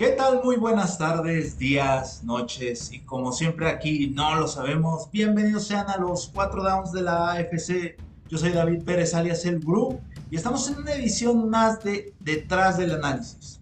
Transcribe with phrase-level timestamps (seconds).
[0.00, 0.40] ¿Qué tal?
[0.42, 5.98] Muy buenas tardes, días, noches y como siempre aquí no lo sabemos, bienvenidos sean a
[5.98, 7.98] los 4 downs de la AFC.
[8.30, 12.78] Yo soy David Pérez alias El Group y estamos en una edición más de Detrás
[12.78, 13.60] del Análisis.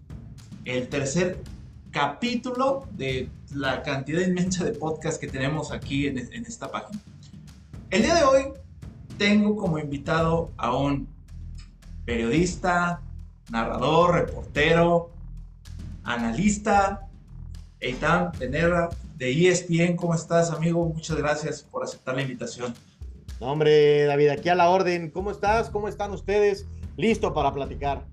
[0.63, 1.43] El tercer
[1.91, 7.01] capítulo de la cantidad inmensa de podcasts que tenemos aquí en, en esta página.
[7.89, 8.43] El día de hoy
[9.17, 11.05] tengo como invitado a un
[12.05, 13.01] periodista,
[13.51, 15.18] narrador, reportero,
[16.09, 17.07] analista,
[17.79, 19.95] Eitan Tenera de ESPN.
[19.95, 20.83] ¿Cómo estás, amigo?
[20.85, 22.73] Muchas gracias por aceptar la invitación.
[23.39, 25.11] hombre, David, aquí a la orden.
[25.11, 25.69] ¿Cómo estás?
[25.69, 26.65] ¿Cómo están ustedes?
[26.97, 28.05] Listo para platicar.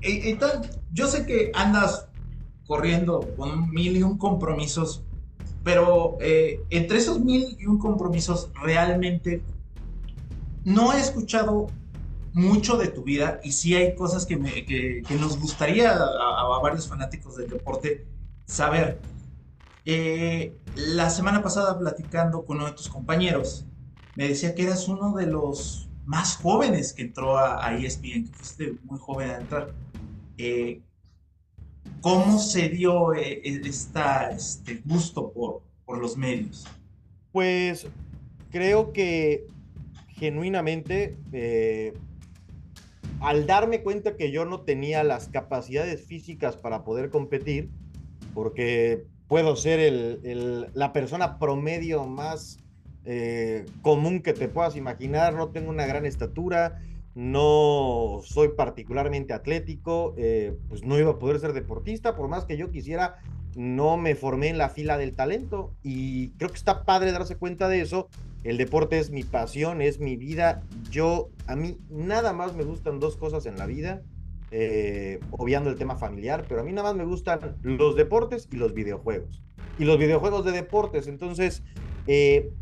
[0.00, 2.06] Eitan, yo sé que andas
[2.68, 5.02] corriendo con mil y un compromisos,
[5.64, 9.42] pero eh, entre esos mil y un compromisos realmente
[10.64, 11.66] no he escuchado
[12.36, 14.36] mucho de tu vida y sí hay cosas que,
[15.18, 18.06] nos gustaría a, varios fanáticos del deporte
[18.44, 19.00] saber.
[19.86, 23.64] Eh, la semana pasada platicando con uno de tus compañeros,
[24.16, 28.74] me decía que eras uno de los más jóvenes que entró a, ESPN, que fuiste
[28.84, 29.74] muy joven a entrar.
[30.36, 30.82] Eh,
[32.02, 36.66] ¿Cómo se dio eh, esta, este gusto por, por los medios?
[37.32, 37.86] Pues
[38.50, 39.46] creo que
[40.08, 41.16] genuinamente
[43.20, 47.70] al darme cuenta que yo no tenía las capacidades físicas para poder competir,
[48.34, 50.20] porque puedo ser
[50.74, 52.58] la persona promedio más
[53.04, 56.82] eh, común que te puedas imaginar, no tengo una gran estatura,
[57.14, 62.56] no soy particularmente atlético, eh, pues no iba a poder ser deportista, por más que
[62.56, 63.16] yo quisiera,
[63.56, 67.68] no me formé en la fila del talento y creo que está padre darse cuenta
[67.68, 68.08] de eso
[68.46, 70.62] el deporte es mi pasión, es mi vida.
[70.90, 74.02] Yo, a mí, nada más me gustan dos cosas en la vida,
[74.52, 78.56] eh, obviando el tema familiar, pero a mí nada más me gustan los deportes y
[78.56, 79.42] los videojuegos.
[79.80, 81.08] Y los videojuegos de deportes.
[81.08, 81.64] Entonces,
[82.06, 82.52] eh,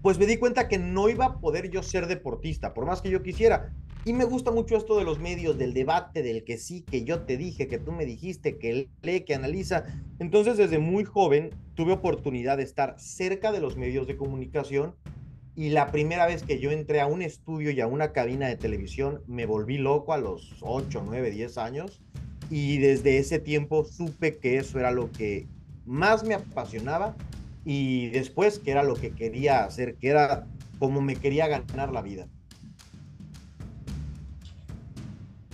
[0.00, 3.10] pues me di cuenta que no iba a poder yo ser deportista, por más que
[3.10, 3.74] yo quisiera.
[4.04, 7.20] Y me gusta mucho esto de los medios, del debate, del que sí, que yo
[7.20, 9.84] te dije, que tú me dijiste, que lee, que analiza.
[10.18, 14.96] Entonces, desde muy joven tuve oportunidad de estar cerca de los medios de comunicación
[15.54, 18.56] y la primera vez que yo entré a un estudio y a una cabina de
[18.56, 22.02] televisión me volví loco a los 8, 9, 10 años
[22.50, 25.46] y desde ese tiempo supe que eso era lo que
[25.86, 27.14] más me apasionaba
[27.64, 30.46] y después que era lo que quería hacer, que era
[30.80, 32.26] como me quería ganar la vida.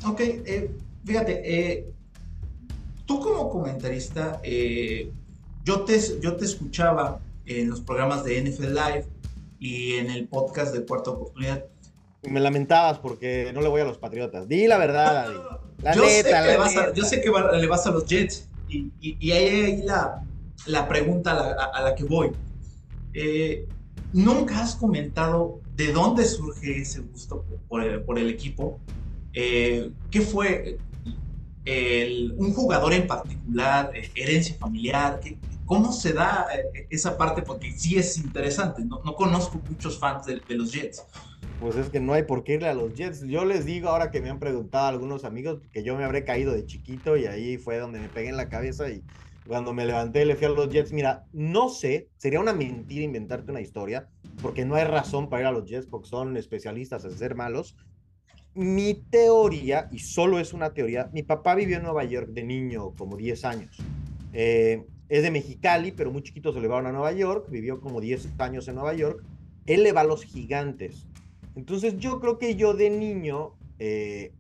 [0.06, 0.70] Ok, eh,
[1.04, 1.86] fíjate, eh,
[3.06, 5.10] tú como comentarista, eh,
[5.64, 9.06] yo, te, yo te escuchaba en los programas de NFL Live
[9.58, 11.64] y en el podcast de Cuarta Oportunidad.
[12.22, 14.48] Me lamentabas porque no le voy a los Patriotas.
[14.48, 15.28] Di la verdad,
[15.82, 19.32] La yo neta, sé que yo sé que le vas a los Jets y, y,
[19.32, 20.22] ahí hay la,
[20.66, 22.32] la pregunta a la, que voy.
[24.12, 28.78] ¿Nunca has comentado de dónde surge ese gusto por, el, por el equipo?
[29.40, 30.80] Eh, ¿Qué fue
[32.36, 35.20] un jugador en particular, eh, herencia familiar?
[35.64, 37.42] ¿Cómo se da eh, esa parte?
[37.42, 38.82] Porque sí es interesante.
[38.84, 41.04] No, conozco muchos fans de, los Jets.
[41.60, 43.22] Pues es que no hay por qué irle a los Jets.
[43.28, 46.52] Yo les digo ahora que me han preguntado algunos amigos que yo me habré caído
[46.52, 49.04] de chiquito y ahí fue donde me pegué en la cabeza y
[49.46, 50.90] cuando me levanté le fui a los Jets.
[50.90, 54.08] Mira, no sé, sería una mentira inventarte una historia
[54.42, 57.76] porque no hay razón para ir a los Jets porque son especialistas en ser malos
[58.58, 62.90] mi teoría, y solo es una teoría, mi papá vivió en Nueva York de niño,
[62.96, 63.78] como 10 años.
[64.32, 68.00] Eh, es de Mexicali, pero muy chiquito se le va a Nueva York, vivió como
[68.00, 69.22] 10 años en Nueva York.
[69.66, 71.06] Él le va a los gigantes.
[71.54, 74.32] Entonces yo creo que yo de niño eh,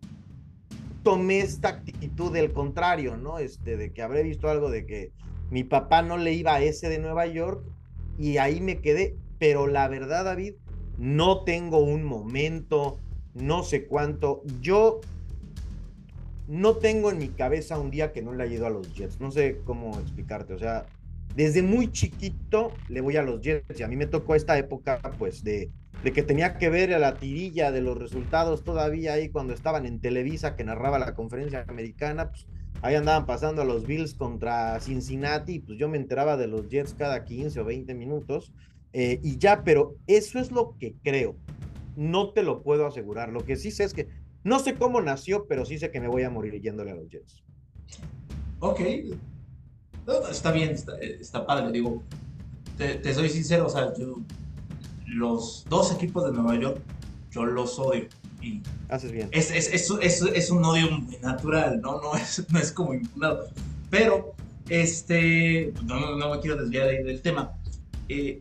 [1.04, 3.38] tomé esta actitud del contrario, ¿no?
[3.38, 5.12] Este, de que habré visto algo de que
[5.48, 7.64] mi papá no le iba a ese de Nueva York
[8.18, 9.14] y ahí me quedé.
[9.38, 10.54] Pero la verdad, David,
[10.98, 12.98] no tengo un momento,
[13.34, 14.42] no sé cuánto.
[14.60, 15.00] Yo
[16.48, 19.20] no tengo en mi cabeza un día que no le haya ido a los Jets.
[19.20, 20.54] No sé cómo explicarte.
[20.54, 20.86] O sea,
[21.36, 24.98] desde muy chiquito le voy a los Jets y a mí me tocó esta época,
[25.18, 25.70] pues, de,
[26.02, 30.00] que tenía que ver a la tirilla de los resultados todavía ahí cuando estaban en
[30.00, 32.30] Televisa que narraba la conferencia americana.
[32.30, 32.46] Pues,
[32.80, 36.94] ahí andaban pasando a los Bills contra Cincinnati, pues yo me enteraba de los Jets
[36.94, 38.52] cada 15 o 20 minutos.
[38.94, 41.36] Eh, y ya, pero eso es lo que creo
[41.98, 43.30] no te lo puedo asegurar.
[43.30, 44.08] Lo que sí sé es que
[44.44, 47.08] no sé cómo nació, pero sí sé que me voy a morir yéndole a los
[47.08, 47.42] Jets.
[48.60, 48.80] Ok.
[50.30, 51.72] está bien, está, padre.
[51.72, 52.04] Digo,
[52.76, 54.20] te, soy sincero, o sea, yo,
[55.06, 56.80] los dos equipos de Nueva York,
[57.32, 58.06] yo los odio.
[58.40, 59.28] y haces bien.
[59.32, 62.00] Es, es, es, es, un odio muy natural, ¿no?
[62.00, 63.48] No es, no es como impunado.
[63.90, 64.34] Pero,
[64.68, 67.58] este, no, no me quiero desviar del tema.
[68.08, 68.40] Eh,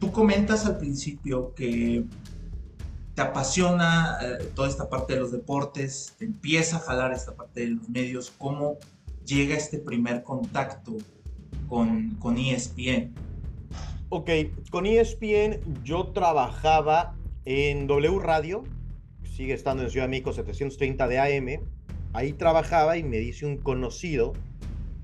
[0.00, 2.06] tú comentas al principio que
[3.18, 7.62] te apasiona eh, toda esta parte de los deportes, te empieza a jalar esta parte
[7.62, 8.76] de los medios, ¿cómo
[9.24, 10.92] llega este primer contacto
[11.68, 13.12] con, con ESPN?
[14.10, 14.30] Ok,
[14.70, 18.62] con ESPN yo trabajaba en W Radio,
[19.24, 21.60] sigue estando en Ciudad de México 730 de AM,
[22.12, 24.32] ahí trabajaba y me dice un conocido,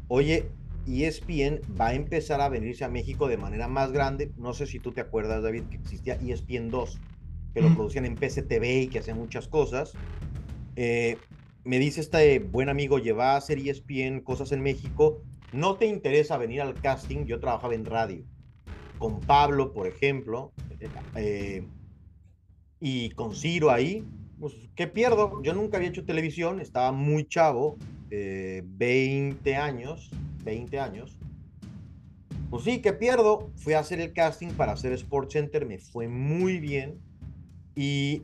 [0.06, 0.48] oye,
[0.86, 4.78] ESPN va a empezar a venirse a México de manera más grande, no sé si
[4.78, 7.00] tú te acuerdas David que existía ESPN 2
[7.54, 9.92] que lo producían en PCTV y que hacían muchas cosas.
[10.74, 11.16] Eh,
[11.62, 15.22] me dice este buen amigo, lleva a hacer ESPN cosas en México,
[15.52, 18.24] no te interesa venir al casting, yo trabajaba en radio,
[18.98, 20.52] con Pablo, por ejemplo,
[21.14, 21.64] eh,
[22.80, 24.04] y con Ciro ahí,
[24.40, 25.40] pues, ¿qué pierdo?
[25.42, 27.78] Yo nunca había hecho televisión, estaba muy chavo,
[28.10, 30.10] 20 eh, años,
[30.44, 31.18] 20 años.
[32.50, 33.50] Pues sí, ¿qué pierdo?
[33.56, 37.00] Fui a hacer el casting para hacer Sports Center, me fue muy bien
[37.74, 38.22] y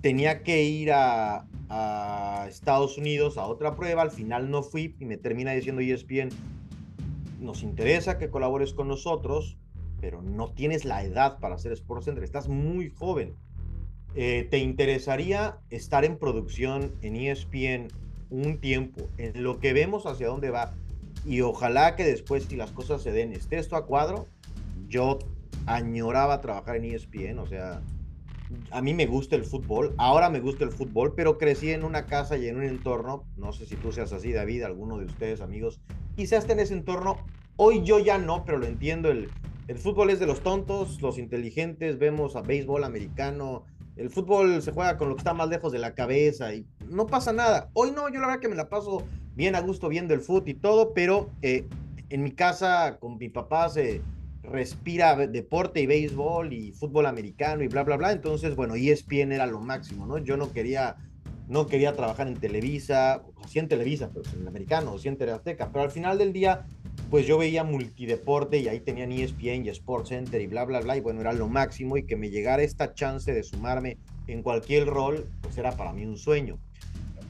[0.00, 1.46] tenía que ir a,
[2.48, 6.28] Estados Unidos a otra prueba, al final no fui y me termina diciendo ESPN,
[7.40, 9.56] nos interesa que colabores con nosotros,
[10.00, 13.34] pero no tienes la edad para hacer Center, estás muy joven.
[14.14, 17.88] Eh, ¿Te interesaría estar en producción en ESPN
[18.30, 20.74] un tiempo, en lo que vemos hacia dónde va?
[21.26, 24.28] Y ojalá que después, si las cosas se den, esté esto a cuadro.
[24.88, 25.18] Yo
[25.66, 27.80] añoraba trabajar en ESPN, o sea,
[28.70, 32.06] a mí me gusta el fútbol, ahora me gusta el fútbol, pero crecí en una
[32.06, 35.40] casa y en un entorno, no sé si tú seas así, David, alguno de ustedes,
[35.40, 35.80] amigos,
[36.16, 37.18] quizás en ese entorno,
[37.56, 39.30] hoy yo ya no, pero lo entiendo, el,
[39.68, 43.64] el fútbol es de los tontos, los inteligentes, vemos a béisbol americano,
[43.96, 47.06] el fútbol se juega con lo que está más lejos de la cabeza y no
[47.06, 47.70] pasa nada.
[47.74, 49.04] Hoy no, yo la verdad que me la paso
[49.36, 51.68] bien a gusto viendo el fútbol y todo, pero eh,
[52.10, 54.02] en mi casa con mi papá se
[54.50, 58.12] respira deporte y béisbol y fútbol americano y bla, bla, bla.
[58.12, 60.18] Entonces, bueno, ESPN era lo máximo, ¿no?
[60.18, 60.96] Yo no quería,
[61.48, 65.08] no quería trabajar en Televisa, o sí en Televisa, pero en el americano, o sí
[65.08, 65.70] en Azteca.
[65.72, 66.66] Pero al final del día,
[67.10, 70.96] pues yo veía multideporte y ahí tenían ESPN y Sports Center y bla, bla, bla.
[70.96, 74.86] Y bueno, era lo máximo y que me llegara esta chance de sumarme en cualquier
[74.86, 76.58] rol, pues era para mí un sueño.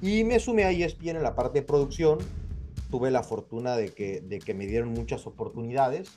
[0.02, 2.18] Y me sumé a ESPN en la parte de producción.
[2.90, 6.12] Tuve la fortuna de que, de que me dieron muchas oportunidades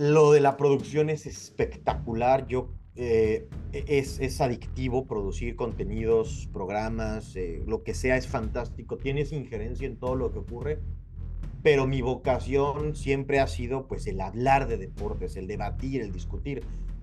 [0.00, 2.46] lo de la producción es espectacular.
[2.46, 8.96] Yo eh, es, es, adictivo producir contenidos, programas, eh, lo que sea es fantástico.
[8.96, 10.78] Tienes injerencia en todo lo que ocurre.
[11.62, 16.62] Pero mi vocación siempre ha sido pues el hablar de deportes, el debatir, el discutir.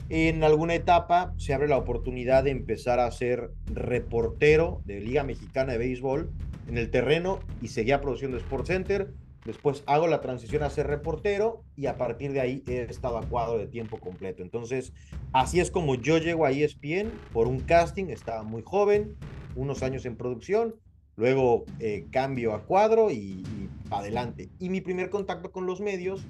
[0.10, 5.74] En alguna etapa se abre la oportunidad de empezar a ser reportero de Liga Mexicana
[5.74, 6.32] de Béisbol
[6.68, 9.14] en el terreno y seguía produciendo Sports Center
[9.48, 13.26] Después hago la transición a ser reportero y a partir de ahí he estado a
[13.26, 14.44] cuadro de tiempo completo.
[14.44, 14.92] Entonces,
[15.32, 19.16] así es como yo llego a ESPN por un casting, estaba muy joven,
[19.56, 20.76] unos años en producción,
[21.16, 24.50] luego eh, cambio a cuadro y, y adelante.
[24.60, 26.26] Y mi primer contacto con los medios,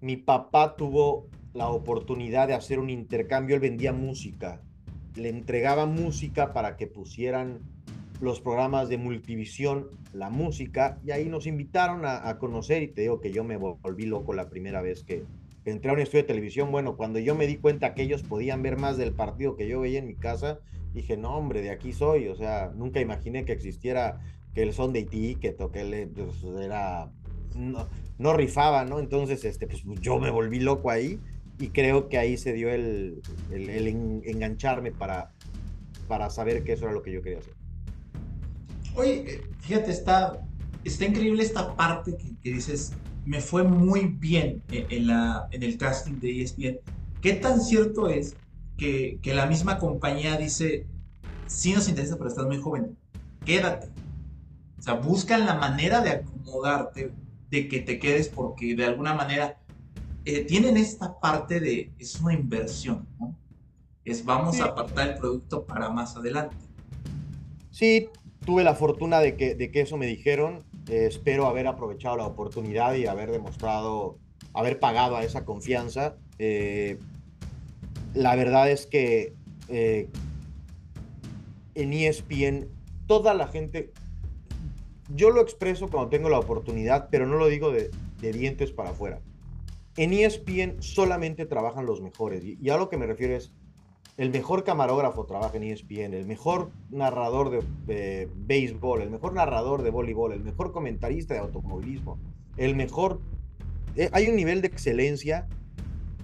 [0.00, 4.60] mi papá tuvo la oportunidad de hacer un intercambio, él vendía música,
[5.14, 7.60] le entregaba música para que pusieran
[8.20, 13.20] los programas de multivisión, la música, y ahí nos invitaron a, conocer y te digo
[13.20, 15.24] que yo me volví loco la primera vez que,
[15.64, 16.72] entré a un estudio de televisión.
[16.72, 19.80] Bueno, cuando yo me di cuenta que ellos podían ver más del partido que yo
[19.80, 20.60] veía en mi casa,
[20.94, 22.28] dije, no, hombre, de aquí soy.
[22.28, 24.20] O sea, nunca imaginé que existiera
[24.54, 27.10] que el son de Iti, que toqué, pues, era,
[28.18, 28.98] no, rifaba, ¿no?
[28.98, 31.20] Entonces, este, pues yo me volví loco ahí
[31.58, 33.20] y creo que ahí se dio el,
[33.50, 33.86] el,
[34.24, 35.32] engancharme para,
[36.06, 37.57] para saber que eso era lo que yo quería hacer.
[38.98, 40.44] Oye, eh, fíjate, está,
[40.82, 42.92] está increíble esta parte que, dices,
[43.24, 46.80] me fue muy bien en, la, en el casting de ESPN.
[47.22, 48.34] ¿Qué tan cierto es
[48.76, 50.84] que, que la misma compañía dice,
[51.46, 52.96] sí nos interesa, pero estás muy joven,
[53.44, 53.88] quédate?
[54.80, 57.12] O sea, buscan la manera de acomodarte,
[57.50, 59.60] de que te quedes, porque de alguna manera
[60.24, 63.36] eh, tienen esta parte de, es una inversión, ¿no?
[64.04, 66.56] Es vamos a apartar el producto para más adelante.
[67.70, 68.08] Sí,
[68.48, 70.64] tuve la fortuna de que, de que eso me dijeron.
[70.88, 74.16] Eh, espero haber aprovechado la oportunidad y haber demostrado,
[74.54, 76.16] haber pagado a esa confianza.
[76.38, 76.98] Eh,
[78.14, 79.34] la verdad es que
[79.68, 80.08] eh,
[81.74, 82.68] en ESPN
[83.06, 83.92] toda la gente,
[85.14, 87.90] yo lo expreso cuando tengo la oportunidad, pero no lo digo de,
[88.32, 89.20] dientes para afuera.
[89.98, 93.52] En ESPN solamente trabajan los mejores y, y a lo que me refiero es,
[94.18, 99.90] el mejor camarógrafo trabaja en ESPN, el mejor narrador de, béisbol, el mejor narrador de
[99.90, 102.18] voleibol, el mejor comentarista de automovilismo,
[102.56, 103.20] el mejor...
[103.94, 105.46] Eh, hay un nivel de excelencia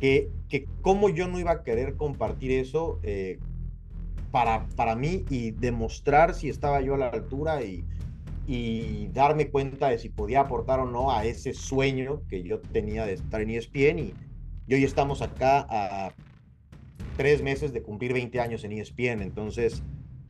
[0.01, 3.39] que, que cómo yo no iba a querer compartir eso eh,
[4.33, 7.85] para, para mí y demostrar si estaba yo a la altura y,
[8.49, 13.07] y darme cuenta de si podía aportar o no a ese sueño que yo tenía
[13.07, 14.15] de estar en ESPN y,
[14.67, 16.13] y hoy estamos acá a
[17.17, 19.23] tres meses de cumplir 20 años en ESPN.
[19.23, 19.83] Entonces,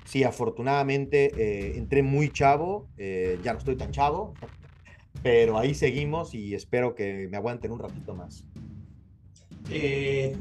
[0.05, 4.35] sí, afortunadamente eh, entré muy chavo, eh, ya no estoy tan chavo,
[5.23, 8.45] pero ahí seguimos y espero que me aguanten un ratito más.
[9.71, 10.37] Eh,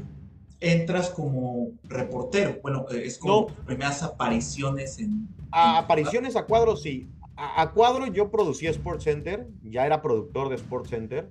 [0.60, 5.28] entras como reportero, bueno, es como primeras apariciones en...
[5.50, 7.08] apariciones a cuadro, sí.
[7.36, 11.30] A, a cuadro yo producía Sports Center, ya era productor de Sports Center.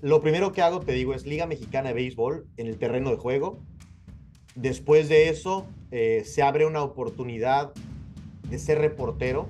[0.00, 3.16] Lo primero que hago, te digo, es Liga Mexicana de Béisbol en el terreno de
[3.16, 3.60] juego
[4.54, 7.72] Después de eso, eh, se abre una oportunidad
[8.48, 9.48] de ser reportero.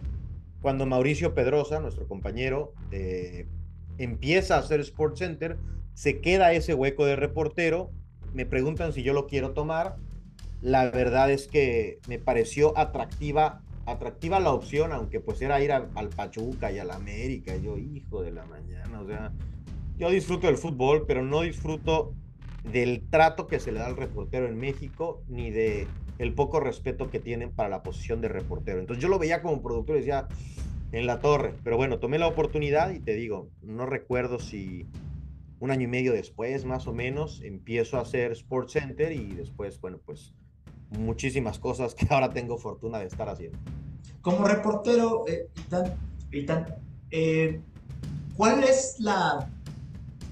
[0.60, 3.46] Cuando Mauricio Pedrosa, nuestro compañero, eh,
[3.98, 5.58] empieza a hacer Sports Center,
[5.94, 7.90] se queda ese hueco de reportero.
[8.32, 9.96] Me preguntan si yo lo quiero tomar.
[10.60, 16.08] La verdad es que me pareció atractiva, atractiva la opción, aunque pues era ir al
[16.14, 17.56] Pachuca y al América.
[17.56, 19.32] Yo, hijo de la mañana, o sea,
[19.98, 22.14] yo disfruto del fútbol, pero no disfruto
[22.64, 25.86] del trato que se le da al reportero en México, ni de
[26.18, 28.78] el poco respeto que tienen para la posición de reportero.
[28.78, 30.28] Entonces yo lo veía como productor y decía,
[30.92, 34.86] en la torre, pero bueno, tomé la oportunidad y te digo, no recuerdo si
[35.58, 39.80] un año y medio después, más o menos, empiezo a hacer Sports Center y después,
[39.80, 40.34] bueno, pues
[40.90, 43.58] muchísimas cosas que ahora tengo fortuna de estar haciendo.
[44.20, 45.48] Como reportero, eh,
[47.10, 47.60] eh
[48.36, 49.50] ¿cuál es la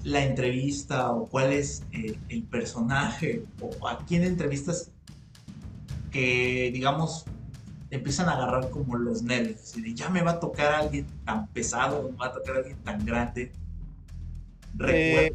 [0.03, 4.91] la entrevista o cuál es eh, el personaje o a quién entrevistas
[6.11, 7.25] que, digamos,
[7.89, 9.75] empiezan a agarrar como los nervios.
[9.77, 12.77] Y de, ya me va a tocar alguien tan pesado, me va a tocar alguien
[12.83, 13.51] tan grande.
[14.87, 15.31] Eh,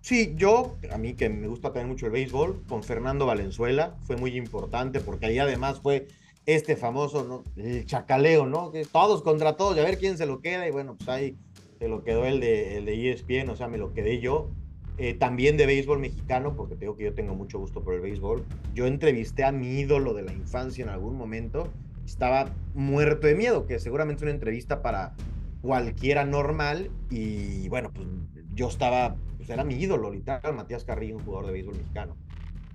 [0.00, 4.16] sí, yo, a mí que me gusta también mucho el béisbol, con Fernando Valenzuela fue
[4.16, 6.06] muy importante porque ahí además fue
[6.46, 7.44] este famoso, ¿no?
[7.56, 8.70] El chacaleo, ¿no?
[8.70, 11.36] Que todos contra todos, y a ver quién se lo queda y bueno, pues ahí
[11.84, 14.48] se lo quedó el de, el de ESPN, o sea, me lo quedé yo.
[14.96, 18.42] Eh, también de béisbol mexicano, porque tengo que yo tengo mucho gusto por el béisbol.
[18.72, 21.68] Yo entrevisté a mi ídolo de la infancia en algún momento.
[22.06, 25.14] Estaba muerto de miedo, que seguramente una entrevista para
[25.60, 26.90] cualquiera normal.
[27.10, 28.08] Y bueno, pues
[28.54, 32.16] yo estaba, pues era mi ídolo, literal, Matías Carrillo, un jugador de béisbol mexicano.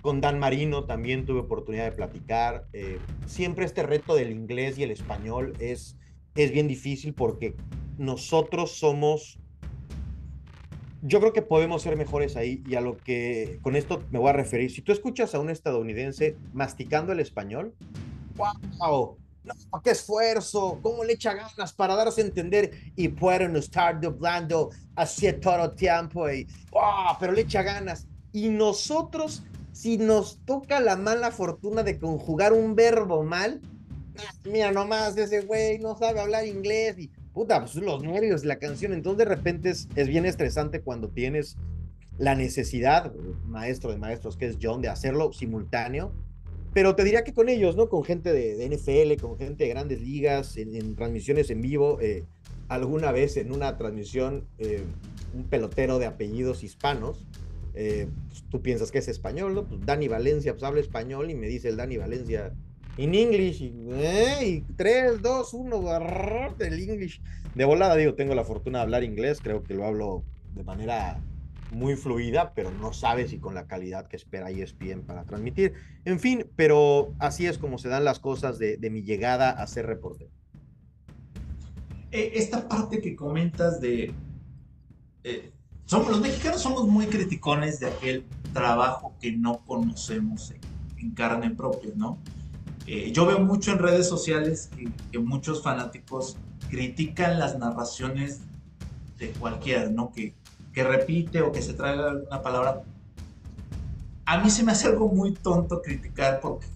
[0.02, 2.68] Con Dan Marino también tuve oportunidad de platicar.
[2.74, 5.96] Eh, siempre este reto del inglés y el español es,
[6.34, 7.54] es bien difícil porque
[7.98, 9.38] nosotros somos,
[11.02, 14.30] yo creo que podemos ser mejores ahí y a lo que con esto me voy
[14.30, 14.70] a referir.
[14.70, 17.74] Si tú escuchas a un estadounidense masticando el español,
[18.36, 19.16] wow,
[19.82, 25.32] qué esfuerzo, cómo le echa ganas para darse a entender y pueden estar doblando así
[25.34, 26.46] todo tiempo y
[27.18, 28.06] pero le echa ganas.
[28.32, 33.60] Y nosotros, si nos toca la mala fortuna de conjugar un verbo mal,
[34.44, 38.92] mira nomás, ese güey no sabe hablar inglés y puta, pues los nervios, la canción.
[38.92, 41.56] Entonces de repente es, bien estresante cuando tienes
[42.18, 43.12] la necesidad,
[43.46, 46.12] maestro de maestros que es John, de hacerlo simultáneo.
[46.72, 47.88] Pero te diría que con ellos, ¿no?
[47.88, 51.98] Con gente de, NFL, con gente de grandes ligas, en, transmisiones en vivo.
[52.00, 52.24] Eh,
[52.68, 54.84] alguna vez en una transmisión, eh,
[55.34, 57.26] un pelotero de apellidos hispanos,
[57.74, 59.66] eh, pues, tú piensas que es español, ¿no?
[59.66, 62.52] Pues Dani Valencia, pues habla español y me dice el Dani Valencia,
[63.04, 67.22] en English, y, 3, 2, 1, el English.
[67.54, 70.22] De volada, digo, tengo la fortuna de hablar inglés, creo que lo hablo
[70.54, 71.18] de manera
[71.72, 75.72] muy fluida, pero no sabe si con la calidad que espera ESPN para transmitir.
[76.04, 79.86] En fin, pero así es como se dan las cosas de, mi llegada a ser
[79.86, 80.30] reportero.
[82.10, 84.12] Eh, esta parte que comentas de...
[85.24, 85.52] Eh,
[85.86, 90.52] somos, los mexicanos somos muy criticones de aquel trabajo que no conocemos
[90.98, 92.18] en carne propia, ¿no?
[92.86, 94.70] Eh, yo veo mucho en redes sociales
[95.10, 96.36] que, muchos fanáticos
[96.68, 98.40] critican las narraciones
[99.18, 100.12] de cualquiera, ¿no?
[100.12, 100.34] Que,
[100.72, 102.82] que repite o que se trae alguna palabra.
[104.24, 106.66] A mí se me hace algo muy tonto criticar porque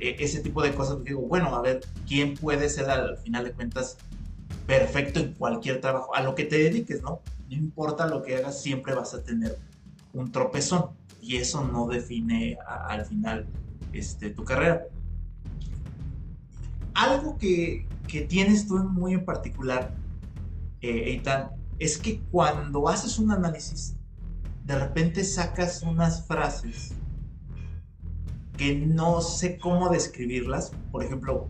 [0.00, 1.02] eh, ese tipo de cosas.
[1.04, 3.96] Digo, bueno, a ver, ¿quién puede ser al final de cuentas
[4.66, 6.14] perfecto en cualquier trabajo?
[6.14, 7.20] A lo que te dediques, ¿no?
[7.48, 9.58] No importa lo que hagas, siempre vas a tener
[10.12, 10.90] un tropezón.
[11.20, 13.46] Y eso no define al final
[13.92, 14.86] este, tu carrera
[16.94, 17.86] algo que,
[18.28, 19.92] tienes tú muy en particular,
[20.80, 23.96] eh, Eitan, es que cuando haces un análisis,
[24.64, 26.94] de repente sacas unas frases
[28.56, 30.72] que no sé cómo describirlas.
[30.92, 31.48] Por ejemplo,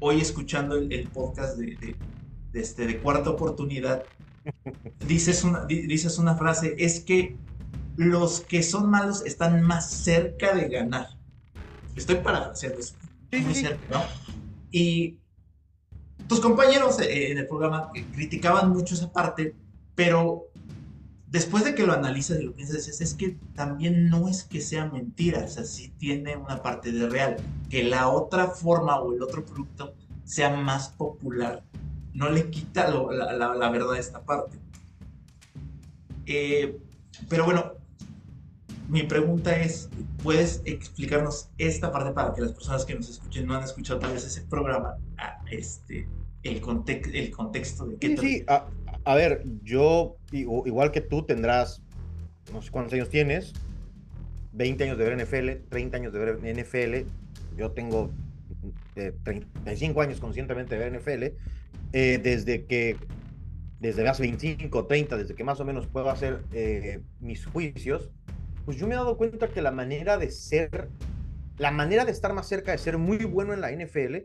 [0.00, 1.96] hoy escuchando el, podcast de,
[2.52, 4.04] este, de cuarta oportunidad,
[5.06, 7.36] dices una, dices una frase, es que
[7.96, 11.08] los que son malos están más cerca de ganar.
[11.96, 12.94] Estoy parafraseando eso.
[13.32, 14.27] Muy cerca, ¿no?
[14.70, 15.18] Y
[16.26, 19.54] tus compañeros eh, en el programa criticaban mucho esa parte,
[19.94, 20.48] pero
[21.26, 24.86] después de que lo analizas y lo piensas, es, que también no es que sea
[24.86, 27.36] mentira, o sea, sí tiene una parte de real.
[27.70, 29.94] Que la otra forma o el otro producto
[30.24, 31.62] sea más popular,
[32.14, 34.58] no le quita la, verdad a esta parte.
[36.26, 36.78] Eh,
[37.28, 37.72] pero bueno,
[38.88, 39.90] mi pregunta es,
[40.22, 44.14] ¿puedes explicarnos esta parte para que las personas que nos escuchen no han escuchado tal
[44.14, 44.96] vez ese programa,
[45.50, 46.08] este,
[46.42, 46.62] el,
[47.14, 48.16] el contexto de qué...
[48.16, 51.82] Sí, sí, a, ver, yo igual que tú tendrás,
[52.52, 53.52] no sé cuántos años tienes,
[54.52, 57.10] 20 años de ver NFL, 30 años de ver NFL,
[57.58, 58.10] yo tengo
[58.94, 61.24] 35 eh, años conscientemente de ver NFL,
[61.92, 62.96] eh, desde que,
[63.80, 68.10] desde hace 25, 30, desde que más o menos puedo hacer eh, mis juicios,
[68.68, 70.90] pues yo me he dado cuenta que la manera de ser,
[71.56, 74.16] la manera de estar más cerca de ser muy bueno en la NFL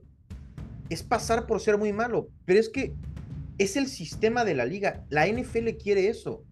[0.89, 2.27] es pasar por ser muy malo.
[2.43, 2.93] Pero es que
[3.57, 5.05] es el sistema de la liga.
[5.07, 6.43] La NFL quiere eso.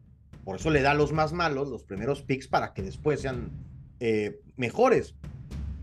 [0.46, 3.52] Por eso le da a los más malos los primeros picks para que después sean
[4.00, 5.16] eh, mejores.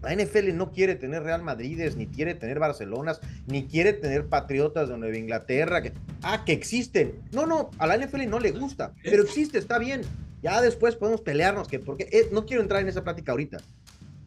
[0.01, 4.89] La NFL no quiere tener Real Madrides, ni quiere tener Barcelonas, ni quiere tener Patriotas
[4.89, 5.83] de Nueva Inglaterra.
[5.83, 7.21] Que, ah, que existen.
[7.33, 10.01] No, no, a la NFL no le gusta, pero existe, está bien.
[10.43, 13.59] Ya después podemos pelearnos, que porque eh, no quiero entrar en esa plática ahorita.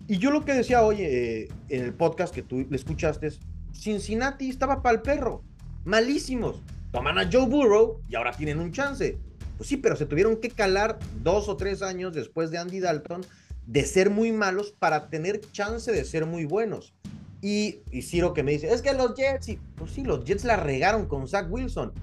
[0.08, 3.40] Y yo lo que decía hoy eh, en el podcast que tú le escuchaste es,
[3.74, 5.44] Cincinnati estaba para el perro,
[5.86, 6.62] malísimos.
[6.92, 9.18] Toman a Joe Burrow y ahora tienen un chance.
[9.58, 13.22] Pues sí, pero se tuvieron que calar dos o tres años después de Andy Dalton
[13.66, 16.94] de ser muy malos para tener chance de ser muy buenos.
[17.42, 20.58] Y, y Ciro que me dice, es que los Jets, pues sí, los Jets la
[20.58, 21.94] regaron con Zach Wilson,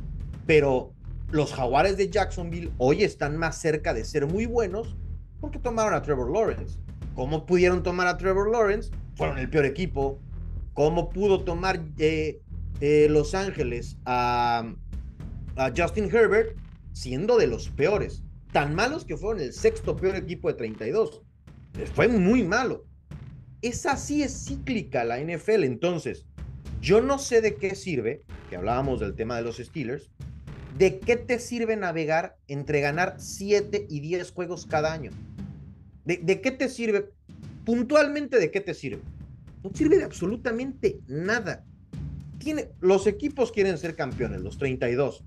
[0.47, 0.95] pero
[1.31, 4.97] los jaguares de Jacksonville hoy están más cerca de ser muy buenos
[5.41, 6.79] porque tomaron a Trevor Lawrence.
[7.15, 8.91] ¿Cómo pudieron tomar a Trevor Lawrence?
[9.15, 10.21] Fueron el peor equipo.
[10.73, 12.41] ¿Cómo pudo tomar eh,
[12.81, 14.73] eh, Los Ángeles a,
[15.77, 16.57] Justin Herbert
[16.93, 18.23] siendo de los peores?
[18.53, 21.23] Tan malos que fueron el sexto peor equipo de 32.
[21.95, 22.87] Fue muy malo.
[23.61, 25.65] Esa sí es cíclica la NFL.
[25.65, 26.27] Entonces,
[26.81, 30.11] yo no sé de qué sirve, que hablábamos del tema de los Steelers,
[30.79, 35.11] ¿de qué te sirve navegar entre ganar 7 y 10 juegos cada año?
[36.05, 37.11] ¿De, qué te sirve?
[37.67, 39.03] Puntualmente, ¿de qué te sirve?
[39.63, 41.67] No sirve de absolutamente nada.
[42.39, 45.23] Tiene, los equipos quieren ser campeones, los 32.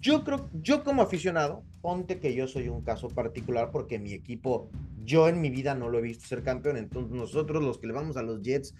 [0.00, 4.70] Yo creo, yo como aficionado, ponte que yo soy un caso particular porque mi equipo,
[5.04, 6.78] yo en mi vida no lo he visto ser campeón.
[6.78, 8.74] Entonces nosotros los que le vamos a los Jets,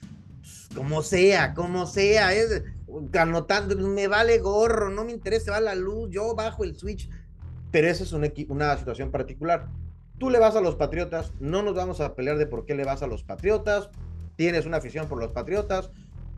[0.75, 2.63] como sea, como sea, es
[3.15, 7.09] anotando, me vale gorro, no me interesa, va la luz, yo bajo el switch.
[7.71, 9.69] Pero esa es una, una situación particular.
[10.19, 12.85] Tú le vas a los Patriotas, no nos vamos a pelear de por qué le
[12.85, 13.91] vas a los Patriotas,
[14.37, 15.91] tienes una afición por los Patriotas,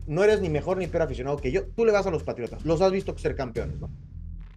[0.05, 2.65] no eres ni mejor ni peor aficionado que yo, tú le vas a los Patriotas,
[2.65, 3.89] los has visto ser campeones, ¿no?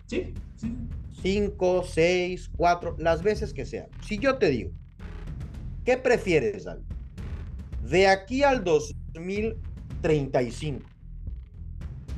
[0.06, 0.74] Sí, sí.
[1.20, 3.86] Cinco, seis, cuatro, las veces que sea.
[4.04, 4.72] Si yo te digo,
[5.84, 6.82] ¿qué prefieres, David?
[7.88, 10.84] De aquí al 2035,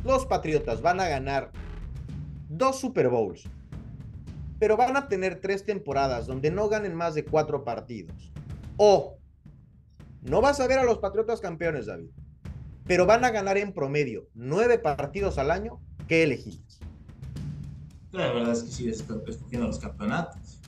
[0.04, 1.50] los Patriotas van a ganar
[2.48, 3.44] dos Super Bowls,
[4.58, 8.32] pero van a tener tres temporadas donde no ganen más de cuatro partidos.
[8.76, 9.18] O
[10.22, 12.10] no vas a ver a los Patriotas campeones, David,
[12.86, 15.80] pero van a ganar en promedio nueve partidos al año.
[16.06, 16.74] ¿Qué elegiste?
[18.12, 20.60] La verdad es que sí, escogiendo los campeonatos.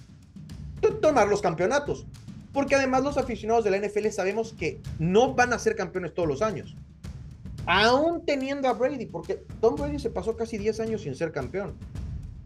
[1.01, 2.07] Tomar los campeonatos.
[2.53, 6.29] Porque además los aficionados de la NFL sabemos que no van a ser campeones todos
[6.29, 6.75] los años.
[7.67, 11.75] Aún teniendo a Brady, porque Tom Brady se pasó casi 10 años sin ser campeón.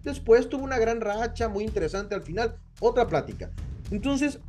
[0.03, 2.57] Después tuvo una gran racha muy interesante al final.
[2.81, 3.51] Otra plática.
[3.91, 4.41] Entonces,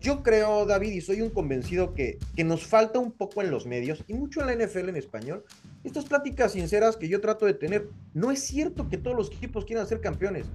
[0.00, 3.66] yo creo, David, y soy un convencido que, que nos falta un poco en los
[3.66, 5.44] medios y mucho en la NFL en español,
[5.84, 7.90] estas pláticas sinceras que yo trato de tener.
[8.14, 10.46] No es cierto que todos los equipos quieran ser campeones.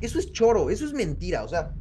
[0.00, 1.44] Eso es choro, eso es mentira.
[1.44, 1.74] O sea,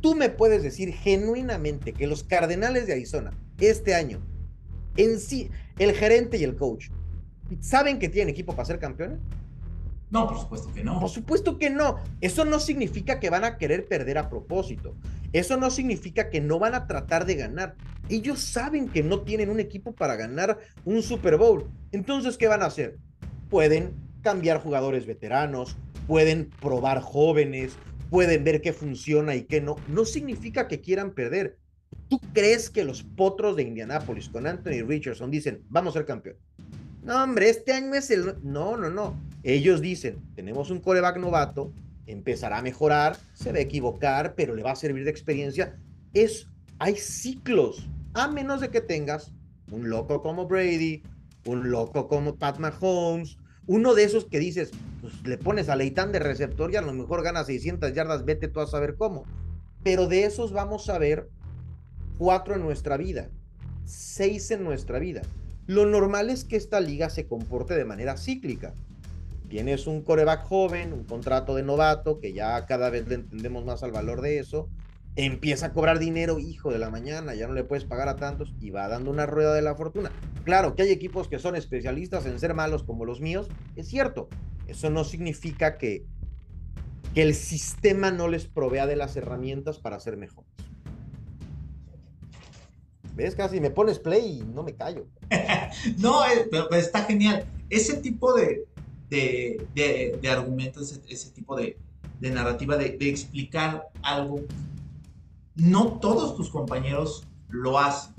[0.00, 4.20] tú me puedes decir genuinamente que los Cardenales de Arizona este año,
[4.96, 6.88] en sí, el gerente y el coach,
[7.60, 9.18] ¿saben que tienen equipo para ser campeones?
[10.10, 11.00] No, por supuesto que no.
[11.00, 11.96] Por supuesto que no.
[12.20, 14.94] Eso no significa que van a querer perder a propósito.
[15.32, 17.74] Eso no significa que no van a tratar de ganar.
[18.08, 21.68] Ellos saben que no tienen un equipo para ganar un Super Bowl.
[21.90, 22.96] Entonces, ¿qué van a hacer?
[23.50, 27.76] Pueden cambiar jugadores veteranos, pueden probar jóvenes,
[28.08, 29.74] pueden ver qué funciona y qué no.
[29.88, 31.58] No significa que quieran perder.
[32.08, 36.36] ¿Tú crees que los potros de Indianápolis con Anthony Richardson dicen, vamos a ser campeón?
[37.02, 38.36] No, hombre, este año es el...
[38.42, 39.20] No, no, no.
[39.42, 41.72] Ellos dicen, tenemos un coreback novato,
[42.06, 45.78] empezará a mejorar, se va a equivocar, pero le va a servir de experiencia.
[46.12, 49.32] Es, hay ciclos, a menos de que tengas
[49.70, 51.02] un loco como Brady,
[51.46, 56.12] un loco como Pat Mahomes, uno de esos que dices, pues le pones a Leitán
[56.12, 59.24] de receptor y a lo mejor gana 600 yardas, vete tú a saber cómo.
[59.82, 61.28] Pero de esos vamos a ver
[62.18, 63.30] cuatro en nuestra vida,
[63.84, 65.22] seis en nuestra vida.
[65.66, 68.74] Lo normal es que esta liga se comporte de manera cíclica.
[69.48, 73.82] Tienes un coreback joven, un contrato de novato, que ya cada vez le entendemos más
[73.82, 74.68] al valor de eso.
[75.16, 78.52] Empieza a cobrar dinero, hijo de la mañana, ya no le puedes pagar a tantos
[78.60, 80.10] y va dando una rueda de la fortuna.
[80.44, 84.28] Claro que hay equipos que son especialistas en ser malos como los míos, es cierto.
[84.66, 86.04] Eso no significa que,
[87.14, 90.50] que el sistema no les provea de las herramientas para ser mejores.
[93.14, 93.36] ¿Ves?
[93.36, 95.06] Casi me pones play y no me callo.
[95.98, 97.46] no, eh, pero, está genial.
[97.70, 98.66] Ese tipo de,
[99.08, 101.78] de, argumentos, ese, tipo de,
[102.20, 104.40] narrativa, de, explicar algo,
[105.54, 108.14] no todos tus compañeros lo hacen.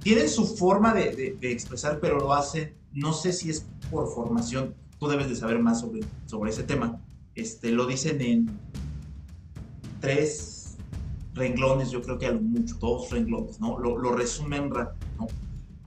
[0.00, 5.08] Tienen su forma de, expresar, pero lo hacen, no sé si es por formación, tú
[5.08, 7.00] debes de saber más sobre, sobre ese tema.
[7.34, 8.50] Este, lo dicen en
[10.00, 10.59] tres
[11.40, 13.78] renglones, yo creo que a lo mucho, dos renglones, ¿no?
[13.78, 15.26] Lo, lo resumen rápido, ¿no?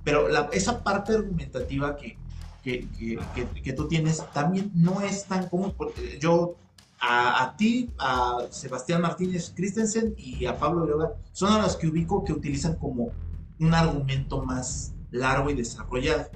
[0.03, 2.17] Pero la, esa parte argumentativa que,
[2.63, 6.55] que, que, que, tú tienes también no es tan común, porque yo
[6.99, 11.87] a, a ti, a Sebastián Martínez Christensen y a Pablo Groga son a los que
[11.87, 13.11] ubico que utilizan como
[13.59, 16.29] un argumento más largo y desarrollado,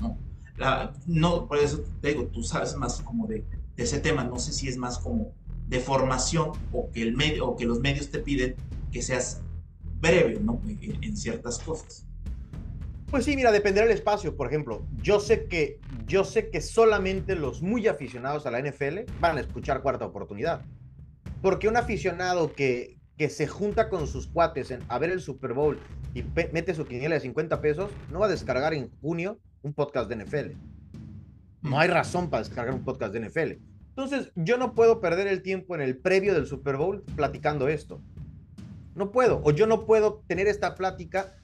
[0.00, 0.16] ¿no?
[0.56, 3.44] La, no, por eso te digo, tú sabes más como de,
[3.76, 5.32] de ese tema, no sé si es más como
[5.68, 8.54] de formación o que, el medio, o que los medios te piden
[8.92, 9.40] que seas
[10.00, 10.60] breve ¿no?
[10.66, 12.06] en, ciertas cosas.
[13.10, 14.36] Pues sí, mira, dependerá del espacio.
[14.36, 19.00] Por ejemplo, yo sé que yo sé que solamente los muy aficionados a la NFL
[19.20, 20.62] van a escuchar cuarta oportunidad.
[21.40, 25.52] Porque un aficionado que, que se junta con sus cuates en, a ver el Super
[25.52, 25.78] Bowl
[26.14, 26.22] y
[26.52, 30.24] mete su quiniela de 50 pesos, no va a descargar en junio un podcast de
[30.24, 30.52] NFL.
[31.62, 33.73] No hay razón para descargar un podcast de NFL.
[33.96, 38.00] Entonces, yo no puedo perder el tiempo en el previo del Super Bowl platicando esto.
[38.96, 39.40] No puedo.
[39.44, 41.36] O yo no puedo tener esta plática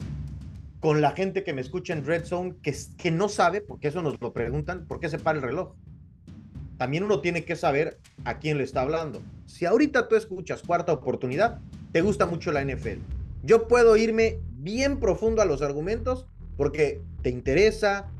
[0.81, 4.03] con la gente que me escucha en Red Zone que, que no sabe, porque eso
[4.03, 5.75] nos lo preguntan, por qué se para el reloj.
[6.77, 9.23] También uno tiene que saber a quién le está hablando.
[9.47, 11.61] Si ahorita tú escuchas cuarta oportunidad,
[11.93, 12.99] te gusta mucho la NFL.
[13.45, 18.11] Yo puedo irme bien profundo a los argumentos porque te interesa,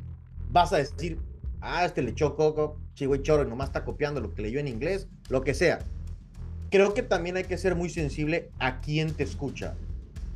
[0.51, 1.19] vas a decir,
[1.61, 4.61] ah, este le echó coco, chivo y choro y nomás está copiando lo que leyó
[4.61, 5.79] en inglés, lo que sea.
[6.71, 9.75] Creo que también hay que ser muy sensible a quién te escucha,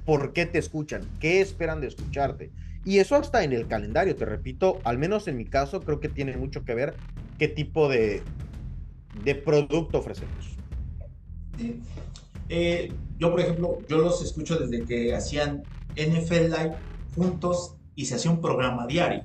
[0.07, 2.50] por qué te escuchan, qué esperan de escucharte.
[2.87, 6.09] Y eso hasta en el calendario, te repito, al menos en mi caso, creo que
[6.09, 6.94] tiene mucho que ver
[7.38, 8.22] qué tipo de,
[9.22, 10.57] de producto ofrecemos.
[12.48, 15.64] Eh, yo, por ejemplo, yo los escucho desde que hacían
[15.96, 16.77] NFL Live
[17.14, 19.22] juntos y se hacía un programa diario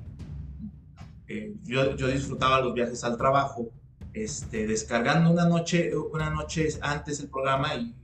[1.64, 3.70] yo, yo, disfrutaba los viajes al trabajo,
[4.14, 7.96] este, descargando una noche, una noche antes el programa y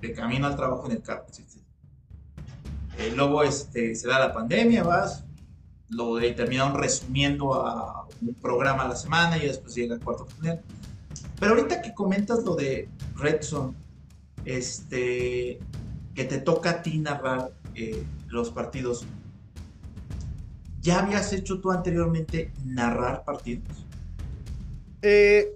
[0.00, 1.24] de camino al trabajo en el carro.
[2.98, 5.24] Eh, luego este, se da la pandemia, vas,
[5.88, 10.26] lo de, terminaron resumiendo a un programa a la semana y después llega el cuarto
[10.26, 10.60] final.
[11.40, 13.74] Pero ahorita que comentas lo de Redson,
[14.44, 15.58] este,
[16.14, 19.04] que te toca a ti narrar eh, los partidos,
[20.84, 23.86] ¿Ya habías hecho tú anteriormente narrar partidos?
[25.00, 25.54] Eh,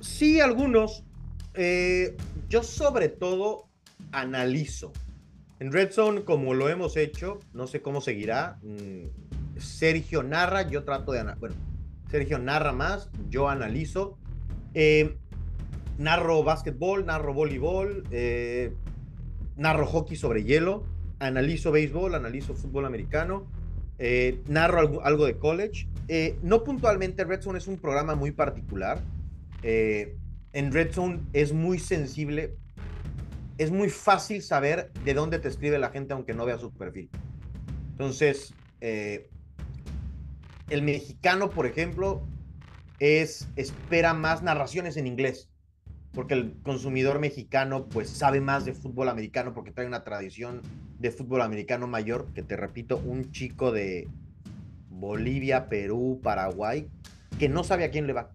[0.00, 1.02] sí, algunos.
[1.54, 2.16] Eh,
[2.48, 3.66] yo sobre todo
[4.12, 4.92] analizo.
[5.58, 8.60] En Red Zone, como lo hemos hecho, no sé cómo seguirá.
[8.62, 11.24] Mm, Sergio narra, yo trato de...
[11.40, 11.56] Bueno,
[12.08, 14.16] Sergio narra más, yo analizo.
[14.74, 15.18] Eh,
[15.98, 18.04] narro básquetbol, narro voleibol,
[19.56, 20.84] narro hockey sobre hielo,
[21.18, 23.57] analizo béisbol, analizo fútbol americano
[23.98, 25.88] eh, narro algo, de college.
[26.08, 29.00] Eh, no puntualmente, Red Zone es un programa muy particular.
[29.62, 30.16] Eh,
[30.52, 32.56] en Red Zone es muy sensible,
[33.58, 37.10] es muy fácil saber de dónde te escribe la gente aunque no vea su perfil.
[37.90, 39.28] Entonces, el
[40.82, 42.22] mexicano, por ejemplo,
[43.00, 45.50] es, espera más narraciones en inglés
[46.12, 50.62] porque el consumidor mexicano pues sabe más de fútbol americano porque trae una tradición
[50.98, 54.08] de fútbol americano mayor, que te repito, un chico de
[54.90, 56.88] Bolivia, Perú, Paraguay,
[57.38, 58.30] que no sabe a quién le va.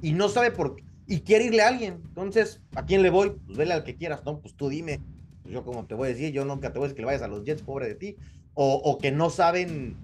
[0.00, 0.84] Y no sabe por qué.
[1.06, 2.00] Y quiere irle a alguien.
[2.08, 3.30] Entonces, ¿a quién le voy?
[3.46, 4.40] Pues vele al que quieras, ¿no?
[4.40, 5.00] Pues tú dime.
[5.44, 7.22] yo como te voy a decir, yo nunca te voy a decir que le vayas
[7.22, 8.16] a los Jets, pobre de ti,
[8.54, 9.96] o, o que no saben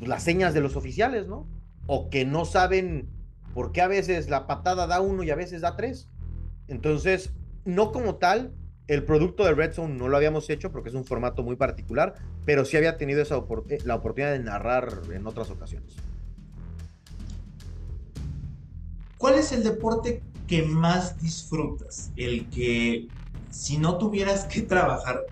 [0.00, 1.46] las señas de los oficiales, ¿no?
[1.86, 3.08] O que no saben
[3.54, 6.08] por qué a veces la patada da uno y a veces da tres.
[6.68, 7.32] Entonces,
[7.64, 8.52] no como tal,
[8.88, 12.14] el producto de Red Zone no lo habíamos hecho porque es un formato muy particular,
[12.46, 13.36] pero sí había tenido esa
[13.68, 15.94] eh, la oportunidad de narrar en otras ocasiones.
[19.18, 22.12] ¿Cuál es el deporte que más disfrutas?
[22.16, 23.08] El que
[23.50, 25.24] si no tuvieras que trabajar,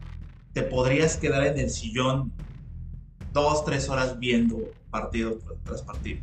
[0.53, 2.33] te podrías quedar en el sillón
[3.33, 4.59] dos, tres horas viendo
[4.91, 6.21] partido tras partido.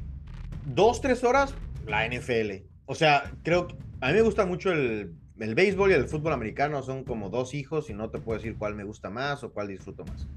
[0.66, 1.56] Dos, tres horas,
[1.88, 2.64] la NFL.
[2.86, 6.34] O sea, creo que a mí me gusta mucho el, el béisbol y el fútbol
[6.34, 9.52] americano, son como dos hijos y no te puedo decir cuál me gusta más o
[9.52, 10.28] cuál disfruto más.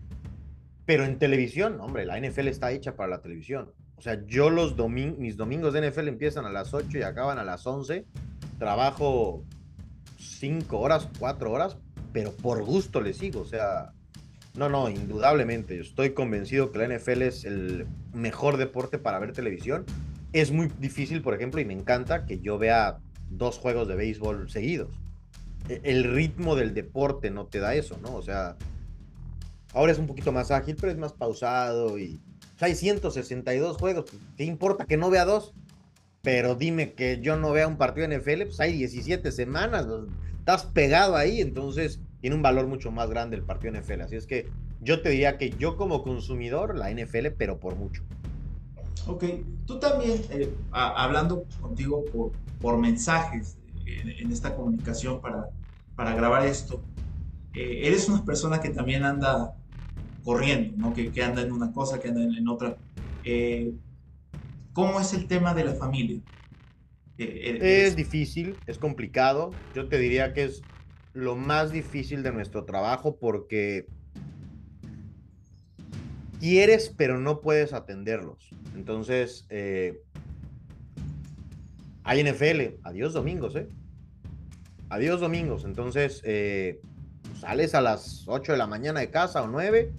[0.87, 3.73] Pero en televisión, hombre, la NFL está hecha para la televisión.
[3.97, 7.39] O sea, yo los domingos, mis domingos de NFL empiezan a las 8 y acaban
[7.39, 8.05] a las 11.
[8.59, 9.45] Trabajo
[10.19, 11.77] 5 horas, 4 horas,
[12.13, 13.41] pero por gusto le sigo.
[13.41, 13.91] O sea,
[14.55, 15.81] no, no, indudablemente.
[15.81, 19.85] Estoy convencido que la NFL es el mejor deporte para ver televisión.
[20.33, 22.99] Es muy difícil, por ejemplo, y me encanta que yo vea
[23.31, 24.91] dos juegos de béisbol seguidos.
[25.69, 28.15] E, el ritmo del deporte no te da eso, ¿no?
[28.15, 28.57] O sea,
[29.73, 32.21] ahora es un poquito más ágil, pero es más pausado y
[32.61, 34.07] hay 162 juegos.
[34.37, 35.53] ¿Qué importa que no vea dos?
[36.23, 39.87] Pero dime que yo no vea un partido en NFL, pues hay 17 semanas,
[40.39, 44.01] estás pegado ahí, entonces tiene un valor mucho más grande el partido NFL.
[44.01, 44.49] Así es que
[44.81, 48.03] yo te diría que yo como consumidor, la NFL, pero por mucho.
[49.07, 49.25] Ok,
[49.67, 55.49] tú también, eh, hablando contigo por, por mensajes en, esta comunicación para,
[55.95, 56.83] para grabar esto,
[57.55, 59.55] eh, eres una persona que también anda
[60.25, 60.93] corriendo, ¿no?
[60.93, 62.77] que, que anda en una cosa, que anda en, otra.
[63.23, 63.73] Eh,
[64.73, 66.21] ¿Cómo es el tema de la familia?
[67.17, 69.51] es difícil, es complicado.
[69.75, 70.63] Yo te diría que es
[71.15, 73.87] lo más difícil de nuestro trabajo porque
[76.41, 78.51] quieres pero no puedes atenderlos.
[78.77, 80.03] Entonces, eh,
[82.05, 83.69] hay NFL, adiós domingos, ¿eh?
[84.91, 85.65] Adiós domingos.
[85.65, 86.81] Entonces, eh,
[87.41, 89.93] sales a las 8 de la mañana de casa o 9,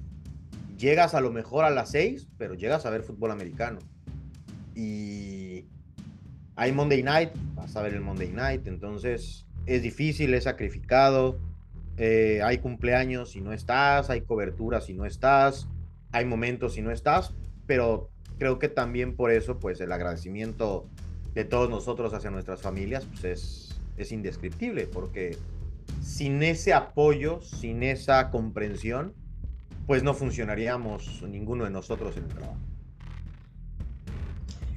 [0.77, 3.79] llegas a lo mejor a las 6, pero llegas a ver fútbol americano.
[4.75, 5.65] Y
[6.55, 11.39] hay Monday Night, vas a ver el Monday Night, entonces es difícil, es sacrificado.
[11.97, 15.67] Eh, hay cumpleaños si no estás, hay cobertura si no estás,
[16.11, 17.33] hay momentos si no estás,
[17.65, 20.87] pero creo que también por eso, pues el agradecimiento
[21.33, 25.37] de todos nosotros hacia nuestras familias, pues es, es indescriptible, porque
[26.01, 29.13] sin ese apoyo, sin esa comprensión,
[29.85, 32.57] pues no funcionaríamos ninguno de nosotros en el trabajo.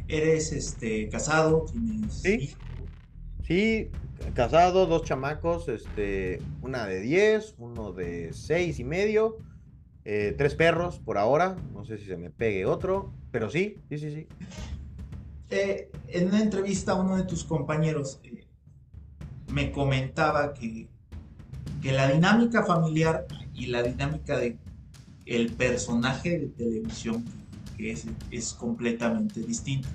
[0.08, 1.66] ¿Eres este, casado?
[1.70, 2.54] ¿Tienes sí,
[3.46, 3.90] sí,
[4.34, 9.38] casado, dos chamacos, este, una de 10, uno de seis y medio,
[10.04, 13.98] eh, tres perros por ahora, no sé si se me pegue otro, pero sí, sí,
[13.98, 14.26] sí, sí.
[15.50, 18.46] Eh, en una entrevista uno de tus compañeros eh,
[19.52, 20.88] me comentaba que,
[21.82, 24.56] que la dinámica familiar y la dinámica de
[25.26, 27.24] el personaje de televisión
[27.78, 29.88] es, es completamente distinta.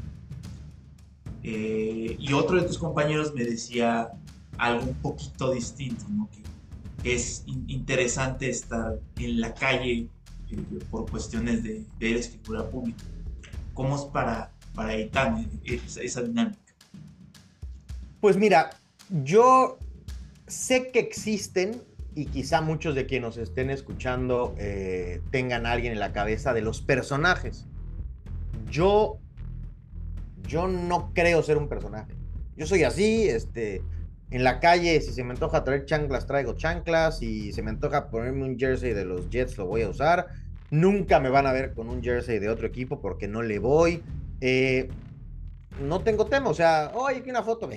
[1.41, 4.11] y otro de tus compañeros me decía
[4.57, 6.29] algo un poquito distinto, ¿no?
[7.05, 10.09] Es interesante estar en la calle
[10.49, 10.57] eh,
[10.89, 13.03] por cuestiones de, de figura pública.
[13.73, 16.59] ¿Cómo es para, para Eitan esa, dinámica?
[18.21, 18.71] Pues mira,
[19.23, 19.77] yo
[20.47, 21.83] sé que existen
[22.15, 26.61] y quizá muchos de quienes nos estén escuchando eh, tengan alguien en la cabeza de
[26.61, 27.67] los personajes.
[28.71, 29.19] Yo,
[30.47, 32.11] yo no creo ser un personaje.
[32.55, 33.83] Yo soy así, este,
[34.31, 37.19] en la calle, si se me antoja traer chanclas, traigo chanclas.
[37.19, 40.27] Si se me antoja ponerme un jersey de los Jets, lo voy a usar.
[40.71, 44.03] Nunca me van a ver con un jersey de otro equipo porque no le voy.
[44.41, 44.89] Eh,
[45.79, 47.69] no tengo tema, o sea, oye, que una foto,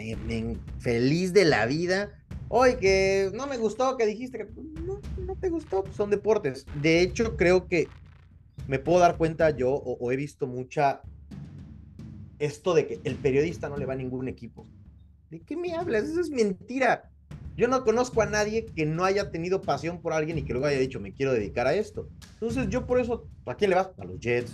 [0.78, 2.12] feliz de la vida.
[2.48, 4.48] Oye, que no me gustó, que dijiste que
[4.80, 6.64] no, no te gustó, pues son deportes.
[6.80, 7.88] De hecho, creo que
[8.66, 11.02] me puedo dar cuenta yo, o he visto mucha
[12.38, 14.66] esto de que el periodista no le va a ningún equipo.
[15.30, 16.04] ¿De qué me hablas?
[16.04, 17.10] Eso es mentira.
[17.56, 20.66] Yo no conozco a nadie que no haya tenido pasión por alguien y que luego
[20.66, 22.08] haya dicho, me quiero dedicar a esto.
[22.34, 23.90] Entonces, yo por eso, ¿a quién le vas?
[23.98, 24.52] A los Jets.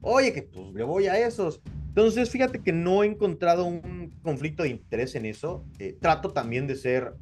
[0.00, 1.60] Oye, que pues le voy a esos.
[1.88, 5.64] Entonces, fíjate que no he encontrado un conflicto de interés en eso.
[5.80, 7.14] Eh, trato también de ser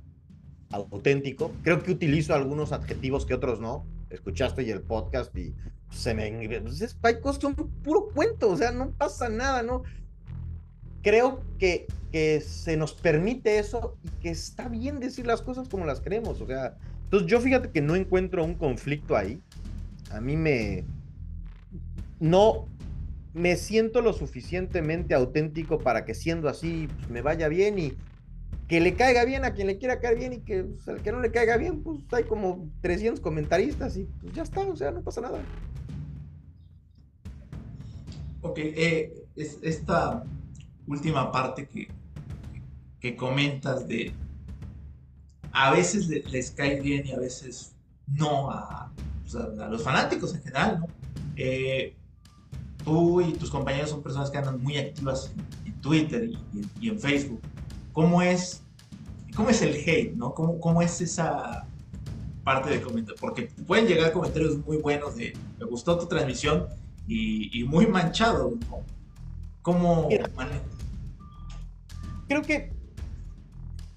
[0.71, 1.51] auténtico.
[1.63, 3.87] Creo que utilizo algunos adjetivos que otros no.
[4.11, 5.55] Escuchaste el podcast y
[5.91, 6.31] se me...
[7.01, 9.83] Pues, cosas que son puro cuento, o sea, no pasa nada, ¿no?
[11.07, 15.87] Creo que, que se nos permite eso y que está bien decir las cosas como
[15.87, 16.41] las creemos.
[16.41, 19.41] O sea, Entonces yo fíjate que no encuentro un conflicto ahí.
[20.11, 20.85] A mí me...
[22.19, 22.67] No
[23.35, 27.93] me siento lo suficientemente auténtico para que siendo así pues, me vaya bien y
[28.67, 31.13] que le caiga bien a quien le quiera caer bien y que pues, al que
[31.13, 34.91] no le caiga bien, pues hay como 300 comentaristas y pues ya está, o sea,
[34.91, 35.39] no pasa nada.
[38.41, 40.25] Ok, eh, es esta
[40.87, 41.89] última parte que,
[43.01, 44.13] que comentas de
[45.53, 47.75] a veces les cae bien y a veces
[48.07, 48.93] no a,
[49.71, 50.87] los fanáticos en general, ¿no?
[51.37, 51.97] Eh,
[52.85, 55.33] tú y tus compañeros son personas que andan muy activas
[55.65, 56.31] en, Twitter
[56.81, 57.41] y, en Facebook.
[57.93, 58.63] ¿Cómo es,
[59.35, 60.35] cómo es el hate, ¿no?
[60.35, 61.67] ¿Cómo, cómo es esa
[62.45, 63.21] parte de comentarios?
[63.21, 66.67] Porque pueden llegar comentarios muy buenos de me gustó tu transmisión
[67.09, 68.83] y, muy manchados, ¿no?
[69.63, 70.09] ¿Cómo
[72.29, 72.73] Creo que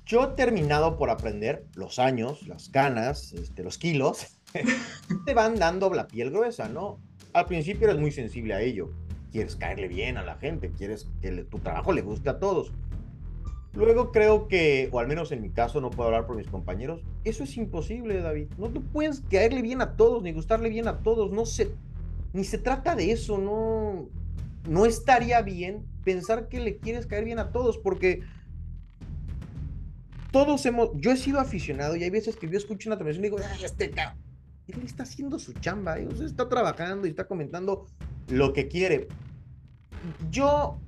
[0.06, 4.38] yo he terminado por aprender los años, las canas, este, los kilos,
[5.26, 7.00] te van dando la piel gruesa, ¿no?
[7.34, 8.89] Al principio eres muy sensible a ello.
[9.32, 12.72] Quieres caerle bien a la gente, quieres que tu trabajo le guste a todos.
[13.74, 17.02] Luego creo que, o al menos en mi caso, no puedo hablar por mis compañeros,
[17.24, 18.48] eso es imposible, David.
[18.58, 21.32] No te puedes caerle bien a todos, ni gustarle bien a todos.
[21.32, 21.72] No se,
[22.34, 24.10] ni se trata de eso, no,
[24.69, 28.21] no estaría bien pensar que le quieres caer bien a todos, porque
[30.32, 33.29] todos hemos, yo he sido aficionado y hay veces que yo escucho una transmisión y
[33.29, 33.91] digo, Ay, este
[34.67, 36.08] él está haciendo su chamba, ¿eh?
[36.23, 37.88] está trabajando y está comentando
[38.27, 39.08] lo que quiere.
[40.29, 40.79] Yo,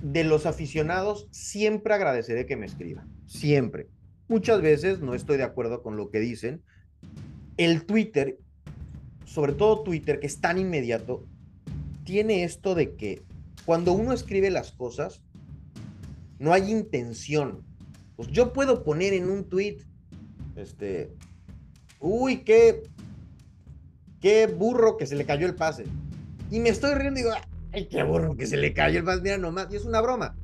[0.00, 3.88] de los aficionados, siempre agradeceré que me escriban, siempre.
[4.28, 6.62] Muchas veces no estoy de acuerdo con lo que dicen.
[7.58, 8.38] El Twitter,
[9.26, 11.26] sobre todo Twitter, que es tan inmediato,
[12.10, 13.22] tiene esto de que
[13.64, 15.22] cuando uno escribe las cosas,
[16.40, 17.62] no hay intención.
[18.16, 19.76] Pues yo puedo poner en un tweet,
[20.56, 21.14] este,
[22.00, 22.82] uy, qué,
[24.20, 25.84] qué burro que se le cayó el pase.
[26.50, 27.34] Y me estoy riendo y digo,
[27.70, 30.36] ay, qué burro que se le cayó el pase, mira nomás, y es una broma.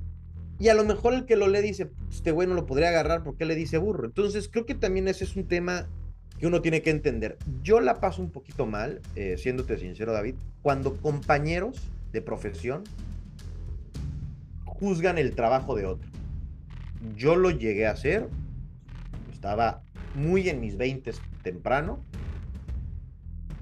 [0.61, 3.25] Y a lo mejor el que lo lee dice, este güey no lo podría agarrar
[3.25, 4.07] porque le dice burro.
[4.07, 5.89] Entonces creo que también ese es un tema
[6.38, 7.38] que uno tiene que entender.
[7.62, 11.81] Yo la paso un poquito mal, eh, siéndote sincero, David, cuando compañeros
[12.12, 12.85] de profesión
[14.64, 16.11] juzgan el trabajo de otro.
[17.16, 18.29] Yo lo llegué a hacer,
[19.33, 19.83] estaba
[20.14, 22.01] muy en mis 20 temprano.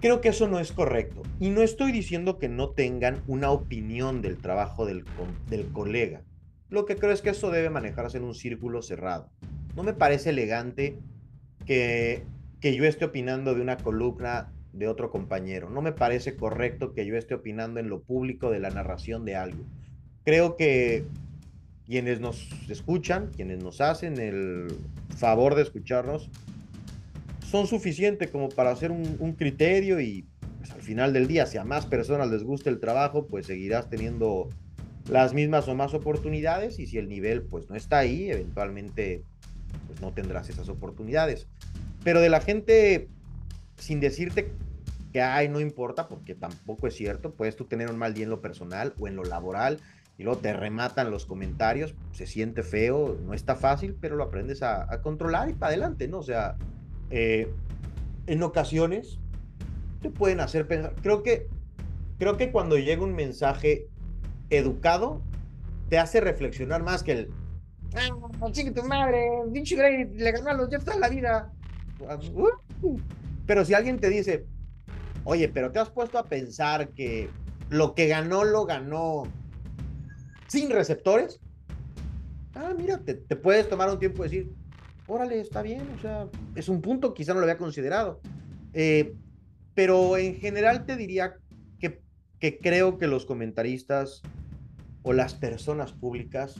[0.00, 1.22] Creo que eso no es correcto.
[1.40, 5.04] Y no estoy diciendo que no tengan una opinión del trabajo del,
[5.48, 6.22] del colega.
[6.68, 9.30] Lo que creo es que eso debe manejarse en un círculo cerrado.
[9.76, 10.98] No me parece elegante
[11.64, 12.24] que
[12.64, 15.68] que yo esté opinando de una columna de otro compañero.
[15.68, 19.36] No me parece correcto que yo esté opinando en lo público de la narración de
[19.36, 19.66] algo.
[20.24, 21.04] Creo que
[21.84, 24.68] quienes nos escuchan, quienes nos hacen el
[25.14, 26.30] favor de escucharnos,
[27.42, 30.24] son suficientes como para hacer un, criterio y
[30.58, 33.90] pues, al final del día, si a más personas les gusta el trabajo, pues seguirás
[33.90, 34.48] teniendo
[35.10, 39.22] las mismas o más oportunidades y si el nivel pues no está ahí, eventualmente
[39.86, 41.46] pues no tendrás esas oportunidades.
[42.04, 43.08] Pero de la gente,
[43.76, 44.52] sin decirte
[45.12, 48.30] que, ay, no importa, porque tampoco es cierto, puedes tú tener un mal día en
[48.30, 49.80] lo personal o en lo laboral
[50.16, 54.62] y luego te rematan los comentarios, se siente feo, no está fácil, pero lo aprendes
[54.62, 56.18] a, controlar y para adelante, ¿no?
[56.18, 56.56] O sea,
[57.10, 57.50] eh,
[58.26, 59.18] en ocasiones
[60.02, 61.48] te pueden hacer pensar, creo que,
[62.18, 63.88] creo que cuando llega un mensaje
[64.50, 65.20] educado,
[65.88, 67.30] te hace reflexionar más que el,
[67.96, 71.52] ah, chique tu madre, pinche le ganó a los Jets toda la vida.
[72.82, 72.98] Uh.
[73.46, 74.46] Pero si alguien te dice,
[75.24, 77.28] oye, pero te has puesto a pensar que
[77.70, 79.24] lo que ganó, lo ganó
[80.48, 81.40] sin receptores.
[82.54, 84.52] Ah, mira, te, puedes tomar un tiempo y decir,
[85.06, 88.20] órale, está bien, o sea, es un punto, quizá no lo había considerado.
[88.72, 89.14] Eh,
[89.74, 91.34] pero en general te diría
[91.80, 92.00] que,
[92.38, 94.22] que creo que los comentaristas
[95.02, 96.56] o las personas públicas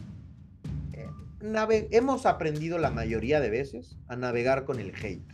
[1.91, 5.34] hemos aprendido la mayoría de veces a navegar con el hate.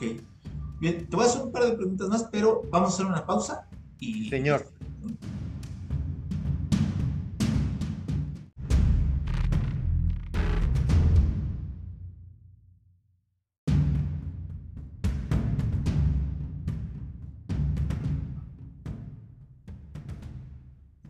[0.00, 0.18] Ok.
[0.80, 3.26] Bien, te voy a hacer un par de preguntas más, pero vamos a hacer una
[3.26, 4.30] pausa y...
[4.30, 4.66] Señor.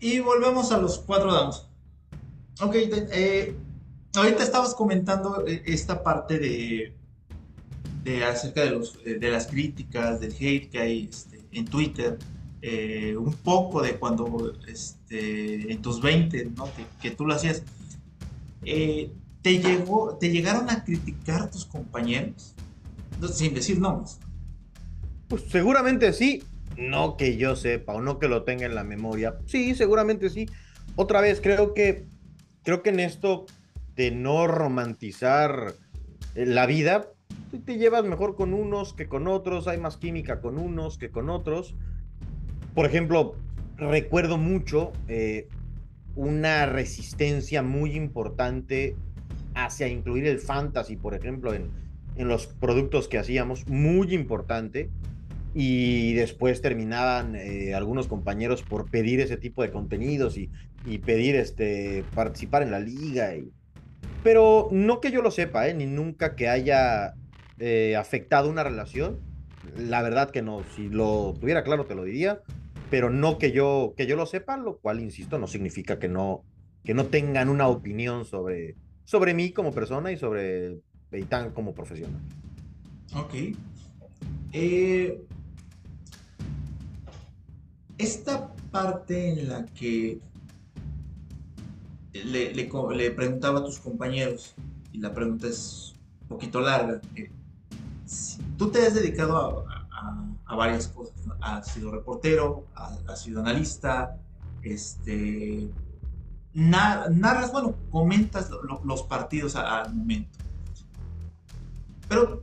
[0.00, 1.68] Y volvemos a los cuatro damos.
[2.60, 3.54] Ok, eh,
[4.16, 6.99] ahorita estabas comentando eh, esta parte de,
[8.02, 12.18] de acerca de, eh, las críticas, del hate que hay este, en Twitter,
[13.16, 16.68] un poco de cuando este, en tus 20, ¿no?
[17.00, 17.62] que, tú lo hacías.
[18.62, 22.54] ¿te, llegó, ¿te llegaron a criticar tus compañeros?
[23.32, 24.18] Sin decir nombres.
[25.28, 26.42] Pues seguramente sí,
[26.76, 29.36] no que yo sepa o no que lo tenga en la memoria.
[29.46, 30.48] Sí, seguramente sí.
[30.96, 32.06] Otra vez, creo que,
[32.64, 33.46] creo que en esto
[33.94, 35.74] de no romantizar
[36.34, 37.08] eh, la vida,
[37.58, 41.28] te llevas mejor con unos que con otros, hay más química con unos que con
[41.30, 41.74] otros.
[42.74, 43.34] Por ejemplo,
[43.76, 45.48] recuerdo mucho eh,
[46.14, 48.94] una resistencia muy importante
[49.54, 51.70] hacia incluir el fantasy, por ejemplo, en,
[52.16, 54.90] en los productos que hacíamos, muy importante.
[55.52, 60.48] Y después terminaban eh, algunos compañeros por pedir ese tipo de contenidos y,
[60.86, 63.34] y pedir este, participar en la liga.
[63.34, 63.50] Y...
[64.22, 65.74] Pero no que yo lo sepa, ¿eh?
[65.74, 67.14] ni nunca que haya
[67.60, 69.20] eh, afectado una relación.
[69.76, 72.40] La verdad que no, si lo tuviera claro te lo diría,
[72.90, 76.42] pero no que yo, que yo lo sepa, lo cual, insisto, no significa que no,
[76.84, 80.80] que no tengan una opinión sobre, sobre mí como persona y sobre
[81.10, 82.20] Beitán como profesional.
[83.14, 83.34] Ok.
[84.52, 85.20] Eh,
[87.98, 90.18] esta parte en la que
[92.12, 94.54] le, le, preguntaba a tus compañeros,
[94.92, 97.30] y la pregunta es un poquito larga, eh,
[98.56, 99.66] tú te has dedicado
[100.46, 104.16] a, varias cosas, has sido reportero, has, sido analista,
[104.62, 105.70] este,
[106.52, 108.50] narras, bueno, comentas
[108.84, 110.38] los partidos al momento.
[112.08, 112.42] Pero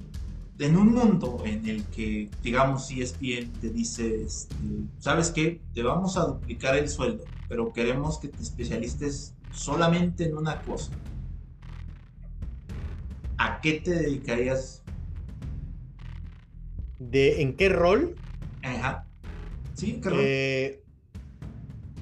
[0.59, 4.55] en un mundo en el que, digamos, ESPN te dice, este,
[4.99, 5.61] ¿sabes qué?
[5.73, 10.91] Te vamos a duplicar el sueldo, pero queremos que te especialistes solamente en una cosa.
[13.37, 14.81] ¿A qué te dedicarías?
[16.99, 18.15] ¿De en qué rol?
[18.63, 19.05] Ajá.
[19.73, 20.19] Sí, ¿qué rol?
[20.21, 20.81] Eh,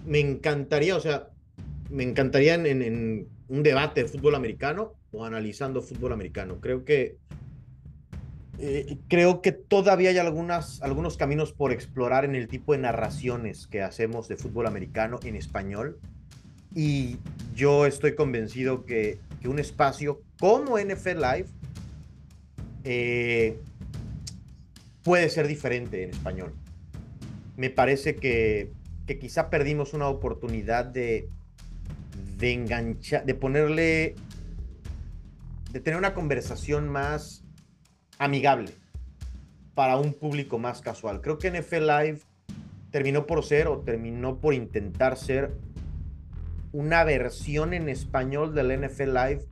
[0.05, 1.29] me encantaría, o sea,
[1.89, 6.59] me encantaría en, un debate de fútbol americano o analizando fútbol americano.
[6.59, 7.17] Creo que
[8.57, 13.67] eh, creo que todavía hay algunas, algunos caminos por explorar en el tipo de narraciones
[13.67, 15.99] que hacemos de fútbol americano en español.
[16.73, 17.17] Y
[17.53, 21.45] yo estoy convencido que, un espacio como NFL Live
[22.83, 23.59] eh,
[25.05, 26.53] puede ser diferente en español.
[27.55, 28.71] Me parece que,
[29.05, 31.29] que quizá perdimos una oportunidad de,
[32.37, 34.15] de enganchar, de ponerle,
[35.71, 37.45] de tener una conversación más
[38.17, 38.71] amigable
[39.75, 41.21] para un público más casual.
[41.21, 42.19] Creo que NFL Live
[42.89, 45.53] terminó por ser o terminó por intentar ser
[46.71, 49.45] una versión en español del NFL Live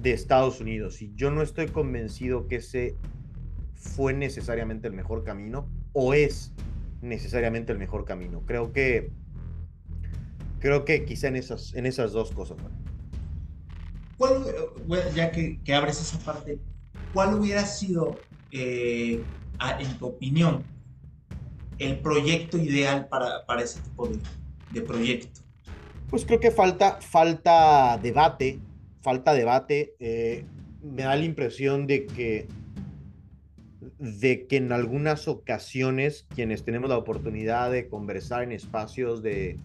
[0.00, 1.02] de Estados Unidos.
[1.02, 2.96] Y yo no estoy convencido que ese
[3.86, 6.52] fue necesariamente el mejor camino o es
[7.00, 8.42] necesariamente el mejor camino.
[8.44, 9.10] Creo que
[10.58, 12.56] creo que quizá en esas, en esas dos cosas.
[15.14, 16.58] ya que, que abres esa parte,
[17.14, 18.16] ¿cuál hubiera sido,
[18.50, 19.22] eh,
[19.78, 20.64] en tu opinión,
[21.78, 24.08] el proyecto ideal para, para ese tipo
[24.72, 25.40] de, proyecto?
[26.10, 28.58] Pues creo que falta, falta debate,
[29.02, 29.94] falta debate.
[29.98, 30.44] Eh,
[30.82, 32.48] me da la impresión de que,
[33.98, 39.58] de que en algunas ocasiones quienes tenemos la oportunidad de conversar en espacios de,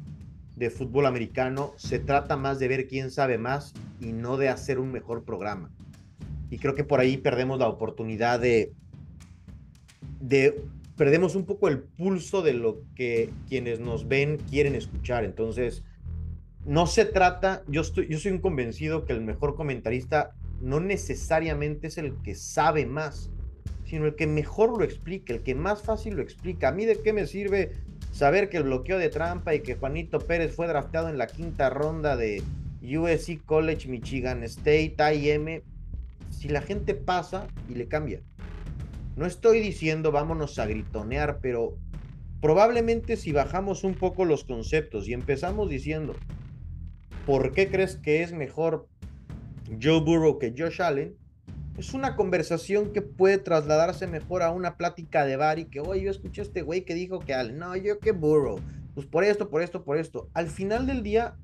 [0.55, 4.79] de fútbol americano, se trata más de ver quién sabe más y no de hacer
[4.79, 5.69] un mejor programa
[6.51, 8.73] y creo que por ahí perdemos la oportunidad de,
[10.19, 10.61] de
[10.97, 15.23] perdemos un poco el pulso de lo que quienes nos ven quieren escuchar.
[15.23, 15.83] Entonces,
[16.65, 21.87] no se trata, yo, estoy, yo soy un convencido que el mejor comentarista no necesariamente
[21.87, 23.31] es el que sabe más,
[23.91, 26.69] sino el que mejor lo explica, el que más fácil lo explica.
[26.69, 27.73] A mí de qué me sirve
[28.13, 31.69] saber que el bloqueo de trampa y que Juanito Pérez fue drafteado en la quinta
[31.69, 32.41] ronda de
[32.81, 35.61] USC College Michigan State IM
[36.29, 38.21] si la gente pasa y le cambia.
[39.17, 41.77] No estoy diciendo vámonos a gritonear, pero
[42.39, 46.15] probablemente si bajamos un poco los conceptos y empezamos diciendo,
[47.25, 48.87] ¿por qué crees que es mejor
[49.83, 51.17] Joe Burrow que Josh Allen?
[51.77, 56.03] Es una conversación que puede trasladarse mejor a una plática de bar y que, oye,
[56.03, 58.59] yo escuché a este güey que dijo que no, yo que Burrow,
[58.93, 60.29] pues por esto, por esto, por esto.
[60.33, 61.35] Al final del día,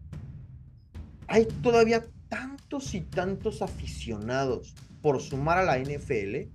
[1.28, 6.50] hay todavía tantos y tantos aficionados por sumar a la NFL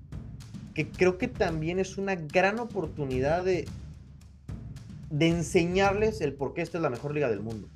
[0.74, 3.66] que creo que también es una gran oportunidad de,
[5.10, 7.68] de enseñarles el por qué esta es la mejor liga del mundo.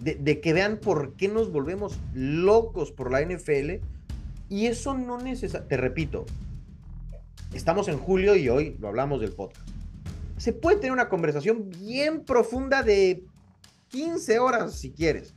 [0.00, 3.84] De, que vean por qué nos volvemos locos por la NFL.
[4.52, 6.26] Y eso no necesariamente, te repito,
[7.54, 9.68] estamos en julio y hoy lo hablamos del podcast.
[10.36, 13.24] Se puede tener una conversación bien profunda de
[13.88, 15.34] 15 horas si quieres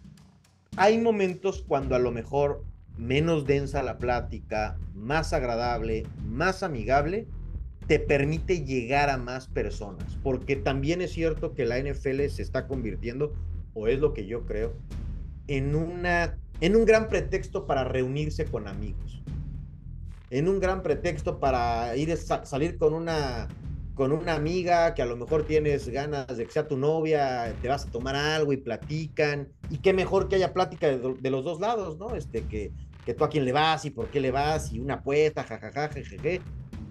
[0.77, 2.63] hay momentos cuando a lo mejor
[2.97, 7.27] menos densa la plática, más agradable, más amigable,
[7.87, 10.17] te permite llegar a más personas.
[10.23, 13.33] Porque también es cierto que la NFL se está convirtiendo,
[13.73, 14.73] o es lo que yo creo,
[15.47, 19.21] en, una, en un gran pretexto para reunirse con amigos.
[20.29, 23.47] En un gran pretexto para ir a salir con una
[23.95, 27.69] con una amiga que a lo mejor tienes ganas de que sea tu novia, te
[27.69, 31.61] vas a tomar algo y platican, y qué mejor que haya plática de, los dos
[31.61, 32.13] lados, ¿no?
[32.13, 32.73] Este, que,
[33.05, 35.87] que tú a quién le vas y por qué le vas y una apuesta, jajaja,
[35.87, 36.41] jejeje.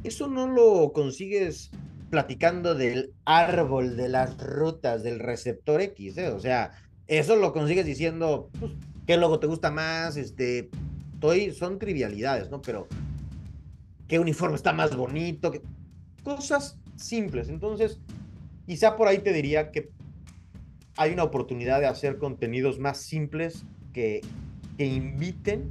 [0.02, 1.70] Eso no lo consigues
[2.08, 6.28] platicando del árbol, de las rutas, del receptor X, ¿eh?
[6.28, 6.70] O sea,
[7.06, 8.72] eso lo consigues diciendo, pues,
[9.07, 10.16] ¿qué logo te gusta más?
[10.16, 10.70] Este,
[11.14, 12.61] estoy, son trivialidades, ¿no?
[12.62, 12.86] Pero,
[14.09, 15.52] ¿qué uniforme está más bonito?
[16.22, 17.48] Cosas simples.
[17.48, 18.00] Entonces,
[18.66, 19.90] quizá por ahí te diría que
[20.96, 24.20] hay una oportunidad de hacer contenidos más simples que,
[24.76, 25.70] inviten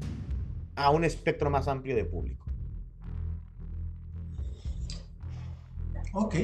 [0.75, 2.45] a un espectro más amplio de público.
[6.13, 6.35] Ok.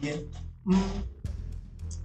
[0.00, 0.24] Bien.
[0.64, 1.15] Mm.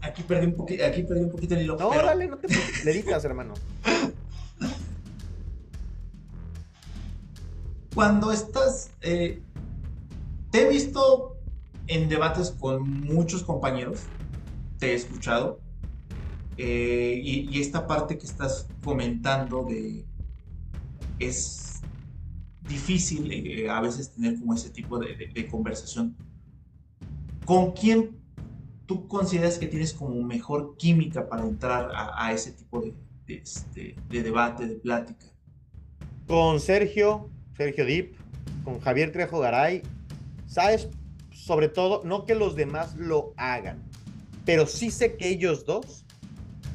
[0.01, 1.77] Aquí perdí un, poquito, aquí perdí un poquito el hilo.
[1.77, 2.47] No, dale, no te
[2.85, 3.53] le digas, hermano.
[7.93, 9.41] Cuando estás eh,
[10.51, 11.37] te he visto
[11.87, 14.01] en debates con muchos compañeros,
[14.79, 15.59] te he escuchado,
[16.57, 20.05] eh, y, esta parte que estás comentando de
[21.19, 21.81] es
[22.67, 26.15] difícil eh, a veces tener como ese tipo de, conversación.
[27.45, 28.20] ¿Con quién
[28.91, 32.93] tú consideras que tienes como mejor química para entrar a, ese tipo de,
[33.27, 35.27] este, de debate, de plática?
[36.27, 38.15] Con Sergio, Sergio Dip,
[38.65, 39.81] con Javier Trejo Garay
[40.45, 40.89] ¿Sabes?
[41.31, 43.81] Sobre todo, no que los demás lo hagan,
[44.43, 46.03] pero sí sé que ellos dos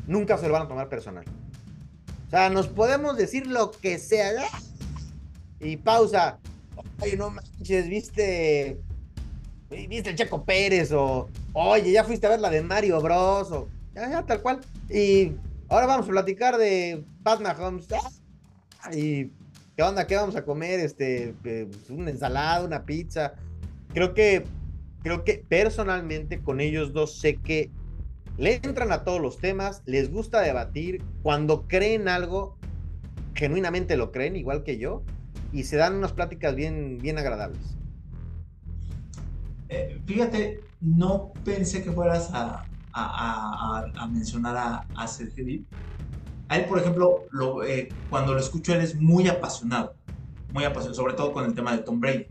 [0.07, 1.25] nunca se lo van a tomar personal.
[2.27, 4.31] O sea, nos podemos decir lo que sea.
[5.61, 6.39] Y pausa.
[7.03, 8.81] Oye, no manches, viste.
[9.71, 11.29] Viste el Checo Pérez o.
[11.53, 13.51] Oye, ya fuiste a ver la de Mario Bros.
[13.51, 14.61] O, ya, ya, tal cual.
[14.89, 15.33] Y
[15.69, 17.87] ahora vamos a platicar de Pat Mahomes.
[18.93, 19.33] Y.
[19.77, 20.07] ¿Qué onda?
[20.07, 20.81] ¿Qué vamos a comer?
[20.81, 21.35] Este.
[21.43, 23.35] Pues, una ensalada, una pizza
[23.97, 24.45] creo que,
[25.03, 27.71] creo que personalmente con ellos dos sé que
[28.37, 32.59] le entran a todos los temas, les gusta debatir, cuando creen algo,
[33.35, 35.03] genuinamente lo creen, igual que yo,
[35.51, 37.79] y se dan unas pláticas bien, bien agradables.
[39.69, 42.67] Eh, fíjate, no pensé que fueras a,
[44.11, 45.63] mencionar a, a Sergio
[46.49, 49.95] A él, por ejemplo, lo, eh, cuando lo escucho, él es muy apasionado,
[50.53, 52.27] muy apasionado, sobre todo con el tema de Tom Brady.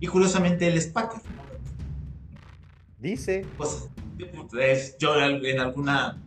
[0.00, 1.20] Y curiosamente él es Packer.
[2.98, 3.46] Dice.
[3.56, 3.88] Pues
[4.58, 6.22] es, yo en alguna,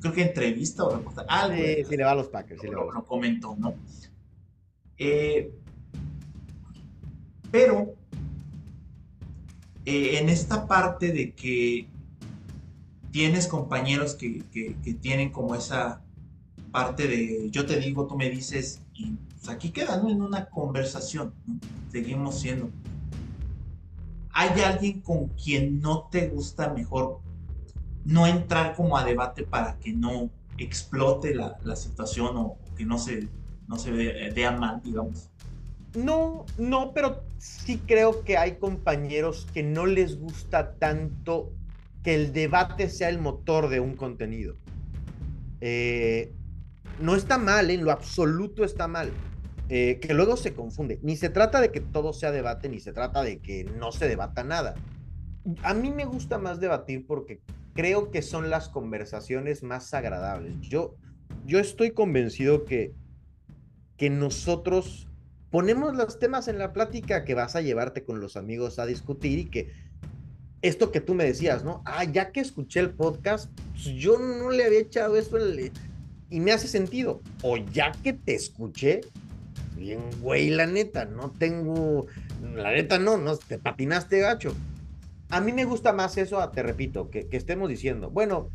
[0.00, 1.56] creo que entrevista o reportaje, algo.
[1.56, 2.60] Sí, sí le va a los Packers.
[2.60, 3.74] Sí lo, lo, comentó, ¿no?
[4.98, 5.50] Eh,
[7.50, 7.94] pero
[9.84, 11.88] eh, en esta parte de que
[13.10, 14.44] tienes compañeros que,
[15.00, 16.02] tienen como esa
[16.70, 21.32] parte de yo te digo, tú me dices, y pues, aquí queda en una conversación,
[21.90, 22.70] seguimos siendo.
[24.32, 27.20] Hay alguien con quien no te gusta mejor
[28.04, 33.28] no entrar como a debate para que no explote la, situación o que no se,
[33.66, 35.30] no se vea, mal, digamos.
[35.94, 41.52] No, no, pero sí creo que hay compañeros que no les gusta tanto
[42.02, 44.56] que el debate sea el motor de un contenido.
[45.60, 46.32] Eh,
[47.00, 49.10] no está mal, en lo absoluto está mal.
[49.68, 50.98] Eh, que luego se confunde.
[51.02, 54.08] Ni se trata de que todo sea debate, ni se trata de que no se
[54.08, 54.74] debata nada.
[55.62, 57.40] A mí me gusta más debatir porque
[57.72, 60.60] creo que son las conversaciones más agradables.
[60.60, 60.96] Yo,
[61.46, 62.94] yo estoy convencido que,
[63.96, 65.09] que nosotros
[65.50, 69.38] ponemos los temas en la plática que vas a llevarte con los amigos a discutir
[69.38, 69.72] y que
[70.62, 71.82] esto que tú me decías, ¿no?
[71.84, 75.38] Ah, ya que escuché el podcast, pues yo no le había echado eso
[76.28, 77.20] y me hace sentido.
[77.42, 79.00] O ya que te escuché,
[79.76, 82.06] bien, güey, la neta, no tengo,
[82.54, 84.54] la neta no, no, te patinaste gacho.
[85.30, 88.50] A mí me gusta más eso, te repito, que, estemos diciendo, bueno,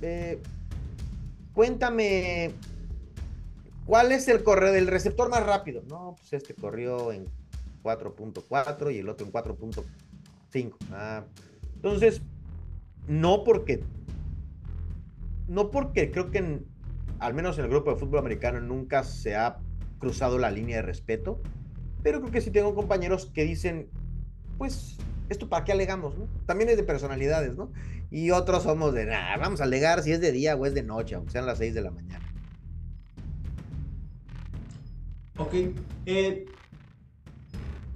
[0.00, 0.40] eh,
[1.52, 2.52] cuéntame,
[3.86, 5.82] ¿cuál es el correo del receptor más rápido?
[5.88, 7.26] No, pues este corrió en
[7.82, 10.74] 4.4 y el otro en 4.5.
[10.92, 11.24] Ah,
[11.74, 12.20] entonces,
[13.06, 13.82] no porque,
[15.48, 16.60] no porque creo que
[17.18, 19.58] al menos en el grupo de fútbol americano nunca se ha
[19.98, 21.40] cruzado la línea de respeto,
[22.02, 23.88] pero creo que sí tengo compañeros que dicen,
[24.58, 24.96] pues,
[25.28, 26.14] ¿esto para qué alegamos?
[26.46, 27.72] También es de personalidades, ¿no?
[28.10, 30.82] Y otros somos de, nada, vamos a alegar si es de día o es de
[30.82, 32.25] noche, aunque sean las 6 de la mañana.
[35.38, 35.54] Ok.
[36.06, 36.46] Eh,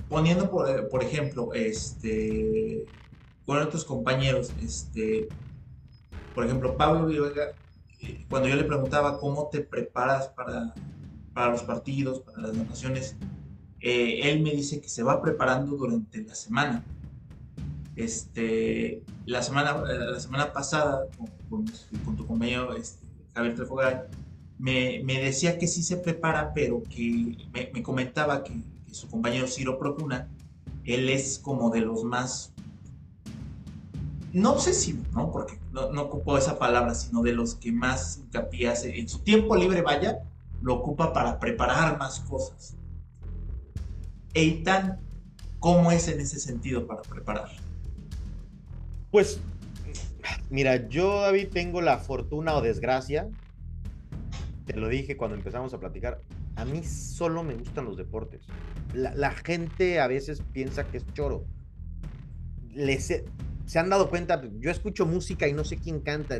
[0.08, 2.84] poniendo por, eh, ejemplo, este,
[3.46, 5.28] con otros compañeros, este,
[6.34, 7.52] por ejemplo, Pablo Viruega,
[8.02, 10.74] eh, cuando yo le preguntaba cómo te preparas para,
[11.32, 13.16] para los partidos, para las notaciones,
[13.80, 16.84] él me dice que se va preparando durante la semana.
[17.96, 21.06] Este, la semana, la semana pasada,
[21.48, 21.64] con,
[22.04, 24.00] con, tu compañero este, Javier Trefogay,
[24.60, 28.52] me, decía que sí se prepara, pero que me, comentaba que,
[28.92, 30.28] su compañero Ciro Procuna,
[30.84, 32.52] él es como de los más,
[34.32, 35.30] no obsesivo, ¿no?
[35.30, 39.20] Porque no, no ocupó esa palabra, sino de los que más hincapié hace, en su
[39.20, 40.24] tiempo libre, vaya,
[40.60, 42.76] lo ocupa para preparar más cosas.
[44.34, 45.00] Eitan,
[45.58, 47.48] ¿cómo es en ese sentido para preparar?
[49.10, 49.40] Pues,
[50.50, 53.28] mira, yo, David, tengo la fortuna o desgracia
[54.72, 56.20] te lo dije cuando empezamos a platicar,
[56.56, 58.42] a mí solo me gustan los deportes.
[58.94, 61.44] La, gente a veces piensa que es choro.
[62.72, 63.22] Les,
[63.66, 66.36] se han dado cuenta, yo escucho música y no sé quién canta.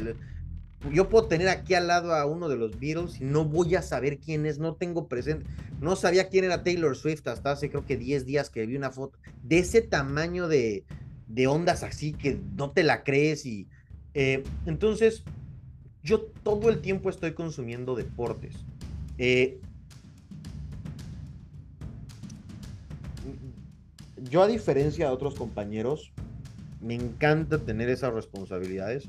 [0.92, 3.82] Yo puedo tener aquí al lado a uno de los Beatles y no voy a
[3.82, 5.46] saber quién es, no tengo presente.
[5.80, 8.90] No sabía quién era Taylor Swift hasta hace creo que 10 días que vi una
[8.90, 10.84] foto de ese tamaño de,
[11.26, 13.66] de ondas así que no te la crees y
[14.14, 15.24] eh, entonces
[16.02, 18.54] yo todo el tiempo estoy consumiendo deportes.
[19.18, 19.60] Eh,
[24.22, 26.12] yo a diferencia de otros compañeros,
[26.80, 29.08] me encanta tener esas responsabilidades.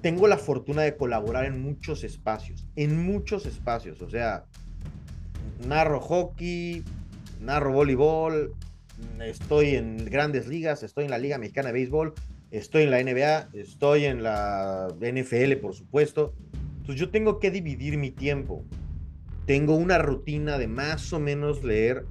[0.00, 4.00] Tengo la fortuna de colaborar en muchos espacios, en muchos espacios.
[4.02, 4.44] O sea,
[5.66, 6.84] narro hockey,
[7.40, 8.54] narro voleibol,
[9.20, 12.14] estoy en grandes ligas, estoy en la Liga Mexicana de Béisbol,
[12.50, 16.34] estoy en la NBA, estoy en la NFL, por supuesto.
[16.78, 18.64] Entonces yo tengo que dividir mi tiempo.
[19.46, 22.06] Tengo una rutina de más o menos leer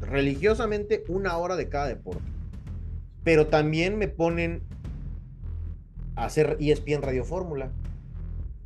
[0.00, 2.30] religiosamente una hora de cada deporte.
[3.24, 4.62] Pero también me ponen
[6.14, 7.72] a hacer ESPN Radio Fórmula.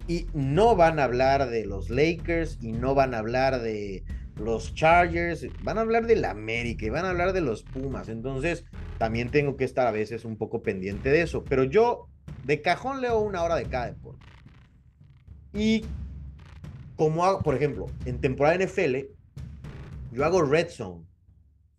[0.09, 4.03] Y no van a hablar de los Lakers y no van a hablar de
[4.37, 8.09] los Chargers, van a hablar del América y van a hablar de los Pumas.
[8.09, 8.65] Entonces,
[8.99, 11.45] también tengo que estar a veces un poco pendiente de eso.
[11.45, 12.09] Pero yo
[12.45, 14.25] de cajón leo una hora de cada deporte.
[15.53, 15.85] Y
[16.97, 18.97] como hago, por ejemplo, en temporada NFL,
[20.13, 21.05] yo hago Red Zone.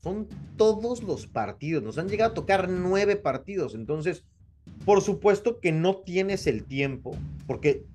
[0.01, 0.27] Son
[0.57, 1.83] todos los partidos.
[1.83, 3.75] Nos han llegado a tocar nueve partidos.
[3.75, 4.25] Entonces,
[4.85, 7.85] por supuesto que no tienes el tiempo, porque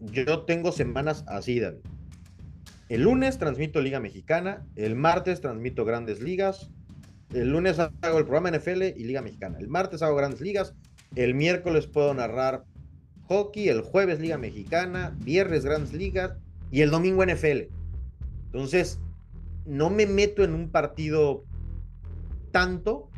[0.00, 1.80] yo tengo semanas así, David.
[2.88, 6.70] El lunes transmito Liga Mexicana, el martes transmito Grandes Ligas,
[7.34, 10.72] el lunes hago el programa NFL y Liga Mexicana, el martes hago Grandes Ligas,
[11.16, 12.64] el miércoles puedo narrar
[13.26, 16.36] hockey, el jueves Liga Mexicana, viernes Grandes Ligas
[16.70, 17.72] y el domingo NFL.
[18.46, 19.00] Entonces,
[19.64, 21.44] no me meto en un partido
[22.52, 23.10] tanto,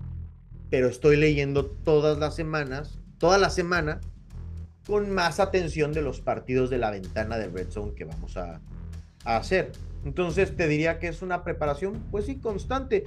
[0.70, 4.00] pero estoy leyendo todas las semanas, toda la semana,
[4.86, 8.62] con más atención de los partidos de la ventana de Red Zone que vamos a,
[9.24, 9.72] hacer.
[10.04, 13.04] Entonces te diría que es una preparación, pues sí, constante.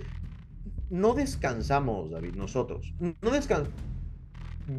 [0.90, 2.94] No descansamos, David, nosotros.
[3.00, 3.80] No descansamos.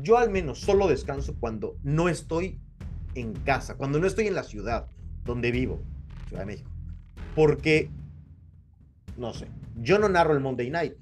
[0.03, 2.61] Yo al menos solo descanso cuando no estoy
[3.14, 4.87] en casa, cuando no estoy en la ciudad
[5.24, 5.83] donde vivo,
[6.28, 6.70] Ciudad de México.
[7.35, 7.91] Porque,
[9.16, 9.49] no sé,
[9.80, 10.95] yo no narro el Monday Night.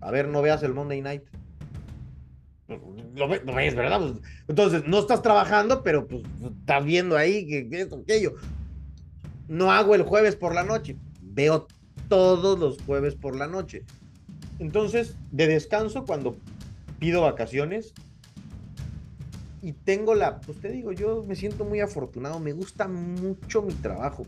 [0.00, 1.22] A ver, no veas el Monday Night.
[3.14, 4.00] Lo, ves, ¿verdad?
[4.00, 4.14] Pues,
[4.48, 8.34] entonces, no estás trabajando, pero pues estás viendo ahí que esto, aquello
[9.48, 11.66] no hago el jueves por la noche, veo
[12.08, 13.84] todos los jueves por la noche.
[14.58, 16.36] Entonces, de descanso, cuando
[16.98, 17.92] pido vacaciones
[19.62, 23.72] y tengo la, pues te digo, yo me siento muy afortunado, me gusta mucho mi
[23.74, 24.26] trabajo.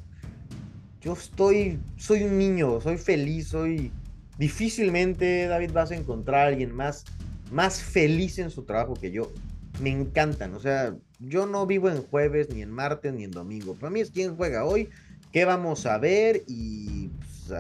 [1.01, 3.93] Yo estoy, soy un niño, soy feliz, soy...
[4.39, 7.07] Difícilmente, David, vas a encontrar a alguien más,
[7.51, 9.33] más feliz en su trabajo que yo.
[9.81, 13.75] Me encantan, o sea, yo no vivo en jueves, ni en martes, ni en domingo.
[13.75, 14.91] Para mí es quien juega hoy,
[15.37, 17.53] qué vamos a ver y pues,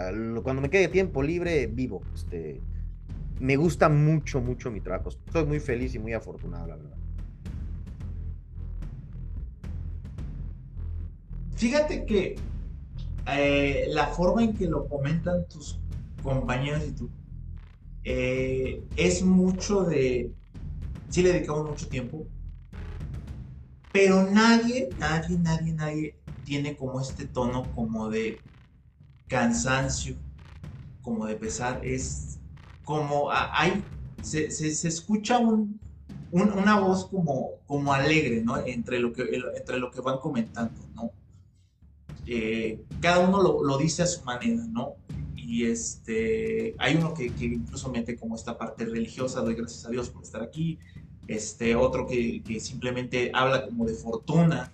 [0.43, 2.01] cuando me quede tiempo libre, vivo.
[2.14, 2.59] Este,
[3.39, 5.11] me gusta mucho, mucho mi trabajo.
[5.11, 6.97] Estoy muy feliz y muy afortunado, la verdad.
[11.57, 12.37] Fíjate que
[13.37, 15.79] eh, la forma en que lo comentan tus
[16.22, 17.11] compañeros y tú
[18.05, 20.33] eh, es mucho de.
[21.11, 22.27] Sí, le dedicamos mucho tiempo,
[23.93, 28.40] pero nadie, nadie, nadie, nadie tiene como este tono como de
[29.28, 30.16] cansancio,
[31.03, 32.38] como de pesar, es
[32.84, 33.84] como hay,
[34.22, 35.78] se, se, escucha un,
[36.30, 38.57] una voz como, como alegre, ¿no?
[38.64, 39.22] Entre lo, que,
[39.57, 41.11] entre lo que van comentando, ¿no?
[42.26, 44.94] eh, cada uno lo, dice a su manera, ¿no?
[45.36, 50.11] Y este, hay uno que, incluso mete como esta parte religiosa, doy gracias a Dios
[50.11, 50.78] por estar aquí,
[51.28, 54.72] este, otro que, simplemente habla como de fortuna,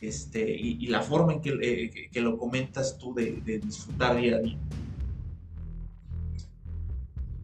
[0.00, 4.58] este, y, la forma en que, eh, lo comentas tú de, disfrutar día a día.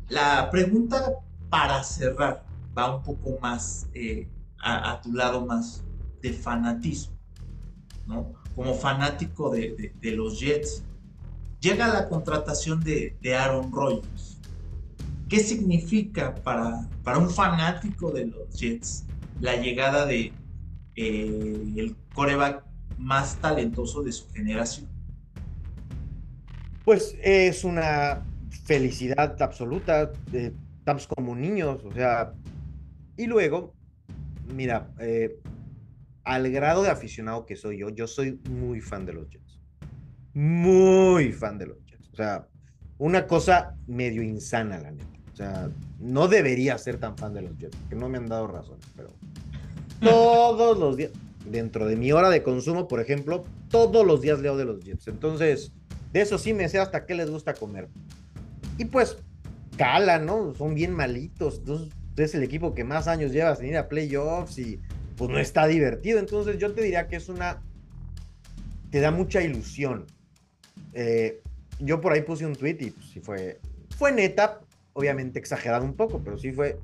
[0.09, 1.15] La pregunta
[1.51, 2.45] para cerrar
[2.77, 4.29] va un poco más eh,
[4.61, 5.83] a, tu lado más
[6.23, 7.17] de fanatismo,
[8.07, 8.33] ¿no?
[8.55, 10.85] Como fanático de, los Jets,
[11.61, 14.39] llega la contratación de, Aaron Rodgers.
[15.29, 19.05] ¿Qué significa para, para un fanático de los Jets
[19.41, 20.33] la llegada de
[20.97, 22.65] eh, el coreback
[22.99, 24.89] más talentoso de su generación?
[26.85, 28.23] Pues es una
[28.65, 32.35] felicidad absoluta, estamos como niños, o sea,
[33.17, 33.75] y luego
[34.53, 35.39] mira, eh,
[36.25, 39.61] al grado de aficionado que soy yo, yo soy muy fan de los Jets.
[40.35, 42.09] Muy fan de los Jets.
[42.13, 42.49] O sea,
[42.99, 45.07] una cosa medio insana, la neta.
[45.33, 48.47] O sea, no debería ser tan fan de los Jets, que no me han dado
[48.47, 49.13] razón, pero
[50.05, 51.11] todos los días,
[51.47, 55.09] dentro de mi hora de consumo, por ejemplo, todos los días leo de los Jets.
[55.09, 55.73] Entonces,
[56.13, 57.89] de eso sí me sé hasta qué les gusta comer.
[58.79, 59.17] Y pues,
[59.77, 60.55] cala, ¿no?
[60.55, 61.59] Son bien malitos.
[61.59, 64.81] Entonces, es el equipo que más años lleva sin ir a playoffs y
[65.17, 66.19] pues no está divertido.
[66.19, 67.63] Entonces yo te diría que es una...
[68.91, 70.07] te da mucha ilusión.
[70.93, 71.43] Eh,
[71.81, 73.59] yo por ahí puse un tweet y pues, sí fue...
[73.97, 74.61] Fue neta,
[74.93, 76.79] obviamente exagerado un poco, pero sí fue...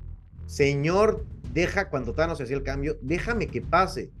[0.47, 4.11] Señor, deja cuando Thanos hacía el cambio, déjame que pase.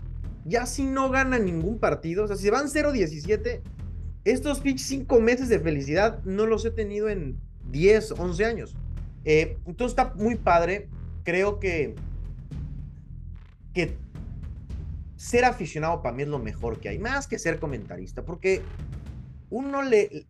[0.45, 3.61] Ya si no gana ningún partido, o sea, si van 0-17,
[4.23, 8.75] estos pitch 5 meses de felicidad no los he tenido en 10, 11 años.
[9.23, 10.89] Eh, entonces está muy padre
[11.23, 11.95] creo que,
[15.15, 18.61] ser aficionado para mí es lo mejor que hay, más que ser comentarista, porque
[19.49, 20.25] uno le...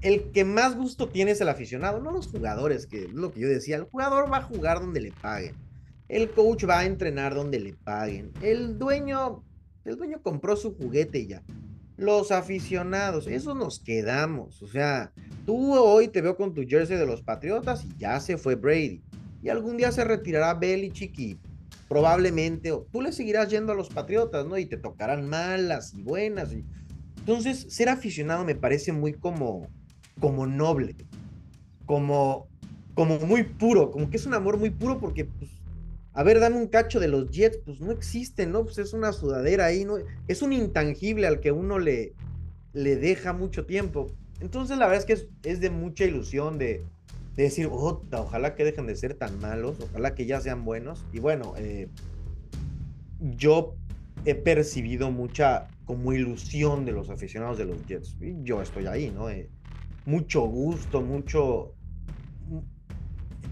[0.00, 3.40] El que más gusto tiene es el aficionado, no los jugadores, que es lo que
[3.40, 5.54] yo decía, el jugador va a jugar donde le paguen,
[6.08, 9.42] el coach va a entrenar donde le paguen, el dueño,
[9.84, 11.42] el dueño compró su juguete ya.
[11.96, 14.60] Los aficionados, eso nos quedamos.
[14.62, 15.12] O sea,
[15.46, 19.00] tú hoy te veo con tu jersey de los Patriotas y ya se fue Brady
[19.44, 21.38] y algún día se retirará Belichick y
[21.86, 24.56] probablemente o tú le seguirás yendo a los Patriotas, ¿no?
[24.56, 26.52] Y te tocarán malas y buenas.
[26.52, 26.64] Y...
[27.18, 29.68] Entonces, ser aficionado me parece muy como,
[30.18, 30.96] como noble,
[31.84, 32.48] como,
[32.94, 35.50] como muy puro, como que es un amor muy puro porque, pues,
[36.16, 38.62] a ver, dame un cacho de los Jets, pues no existe, ¿no?
[38.62, 39.96] Pues es una sudadera ahí, ¿no?
[40.28, 42.14] Es un intangible al que uno le,
[42.72, 44.12] le deja mucho tiempo.
[44.40, 46.84] Entonces, la verdad es que es, de mucha ilusión, de,
[47.34, 51.04] de decir, ojalá que dejen de ser tan malos, ojalá que ya sean buenos.
[51.12, 51.88] Y bueno, eh,
[53.20, 53.74] yo
[54.24, 58.16] he percibido mucha como ilusión de los aficionados de los Jets.
[58.20, 59.30] Y yo estoy ahí, ¿no?
[59.30, 59.50] Eh,
[60.06, 61.74] mucho gusto, mucho...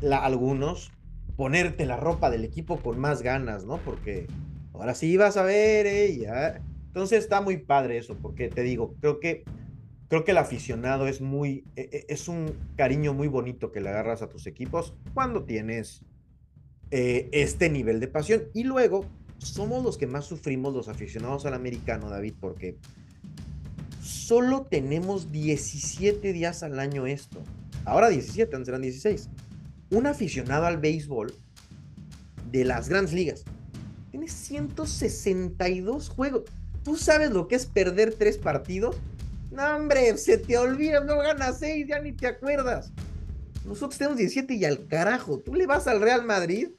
[0.01, 0.93] La, algunos
[1.43, 3.79] ponerte la ropa del equipo con más ganas, ¿no?
[3.79, 4.29] Porque
[4.75, 6.61] ahora sí vas a ver, ¿eh?
[6.87, 9.43] Entonces está muy padre eso, porque te digo, creo que
[10.07, 13.89] creo que el aficionado es muy, e, e, es un cariño muy bonito que le
[13.89, 16.05] agarras a tus equipos cuando tienes
[16.93, 18.45] eh, este nivel de pasión.
[18.55, 19.05] Y luego,
[19.39, 22.77] somos los que más sufrimos los aficionados al americano, David, porque
[24.01, 27.43] solo tenemos 17 días al año esto.
[27.85, 29.29] Ahora 17, antes eran 16.
[29.93, 31.35] Un aficionado al béisbol
[32.51, 33.45] de las grandes ligas
[34.11, 36.45] tiene 162 juegos.
[36.83, 38.97] ¿Tú sabes lo que es perder tres partidos?
[39.51, 42.91] No, hombre, se te olvida, no ganas seis, ya ni te acuerdas.
[43.67, 45.39] Nosotros tenemos 17 y al carajo.
[45.41, 46.71] Tú le vas al Real Madrid.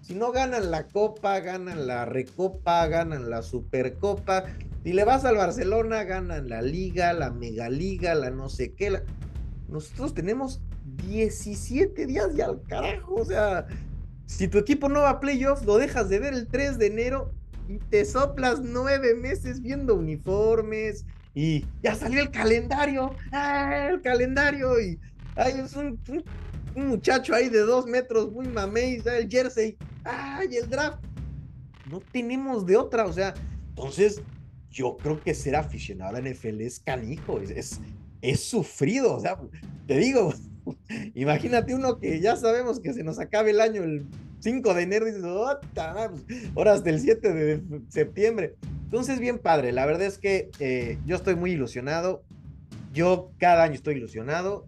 [0.00, 4.44] Si no ganan la Copa, ganan la Recopa, ganan la Supercopa.
[4.84, 9.02] Si le vas al Barcelona, ganan la Liga, la Megaliga, la no sé qué.
[9.72, 10.60] Nosotros tenemos
[11.06, 13.14] 17 días y al carajo.
[13.14, 13.66] O sea,
[14.26, 17.32] si tu equipo no va a playoffs, lo dejas de ver el 3 de enero
[17.68, 21.04] y te soplas nueve meses viendo uniformes,
[21.34, 24.98] y ya salió el calendario, ¡Ah, el calendario, y
[25.36, 25.98] hay es un,
[26.74, 31.02] muchacho ahí de dos metros, muy mamey, el jersey, ay, el draft.
[31.90, 33.34] No tenemos de otra, o sea,
[33.70, 34.22] entonces
[34.70, 37.80] yo creo que ser aficionado a la NFL es canijo, es,
[38.36, 39.38] sufrido, o sea,
[39.86, 40.32] te digo,
[41.14, 44.06] imagínate uno que ya sabemos que se nos acabe el año el
[44.40, 45.58] 5 de enero, y dices, oh,
[46.54, 48.54] horas del 7 de septiembre.
[48.84, 49.72] Entonces, bien padre.
[49.72, 52.24] La verdad es que eh, yo estoy muy ilusionado.
[52.92, 54.66] Yo cada año estoy ilusionado.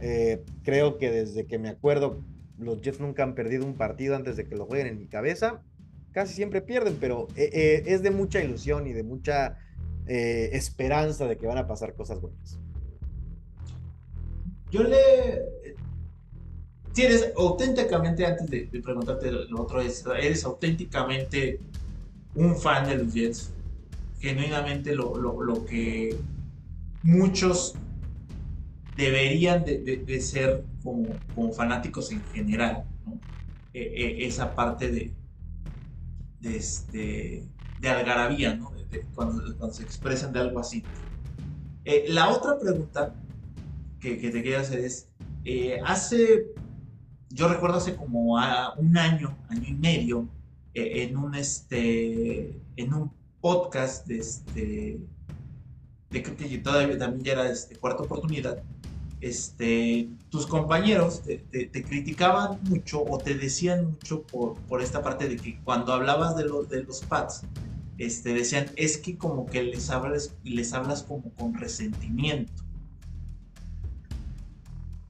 [0.00, 2.22] Eh, creo que desde que me acuerdo,
[2.58, 5.62] los Jets nunca han perdido un partido antes de que lo jueguen en mi cabeza.
[6.12, 9.58] Casi siempre pierden, pero eh, es de mucha ilusión y de mucha
[10.06, 12.58] eh, esperanza de que van a pasar cosas buenas.
[14.70, 15.46] Yo le.
[16.92, 21.60] Si eres auténticamente, antes de, preguntarte lo otro, eres auténticamente
[22.34, 23.52] un fan de los Jets.
[24.20, 26.16] Genuinamente lo, lo, que
[27.04, 27.74] muchos
[28.96, 31.06] deberían de, ser como,
[31.36, 32.84] como, fanáticos en general.
[33.72, 35.12] E, e, esa parte de,
[36.40, 37.44] de, este,
[37.80, 38.72] de algarabía, ¿no?
[39.14, 40.82] cuando, se expresan de algo así.
[41.84, 43.14] Eh, la otra pregunta
[44.00, 45.08] que, te quería hacer es,
[45.44, 46.46] eh, hace,
[47.30, 48.34] yo recuerdo hace como
[48.76, 50.28] un año, año y medio,
[50.74, 55.00] eh, en un este, en un podcast de este,
[56.10, 58.62] de que todavía también ya era este, cuarta oportunidad,
[59.20, 65.36] este, tus compañeros te, criticaban mucho o te decían mucho por, por esta parte de
[65.36, 67.42] que cuando hablabas de, los de los pads,
[67.98, 72.67] este, decían, es que como que les hablas, les hablas como con resentimiento.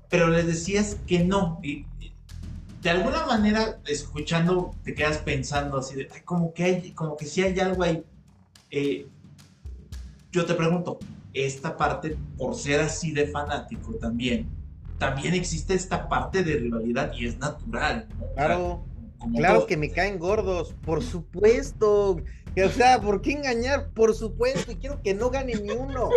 [0.09, 1.61] Pero les decías que no.
[1.63, 1.85] Y,
[2.83, 7.43] de alguna manera, escuchando, te quedas pensando así de, como que hay, como que si
[7.43, 8.05] hay algo ahí.
[8.71, 9.07] Eh,
[10.31, 10.99] yo te pregunto,
[11.35, 14.49] esta parte, por ser así de fanático también,
[14.99, 18.07] también existe esta parte de rivalidad y es natural.
[18.35, 18.85] Claro,
[19.35, 22.17] claro que me caen gordos, por supuesto.
[22.17, 23.89] o sea, ¿por qué engañar?
[23.91, 26.11] Por supuesto, y quiero que no gane ni uno.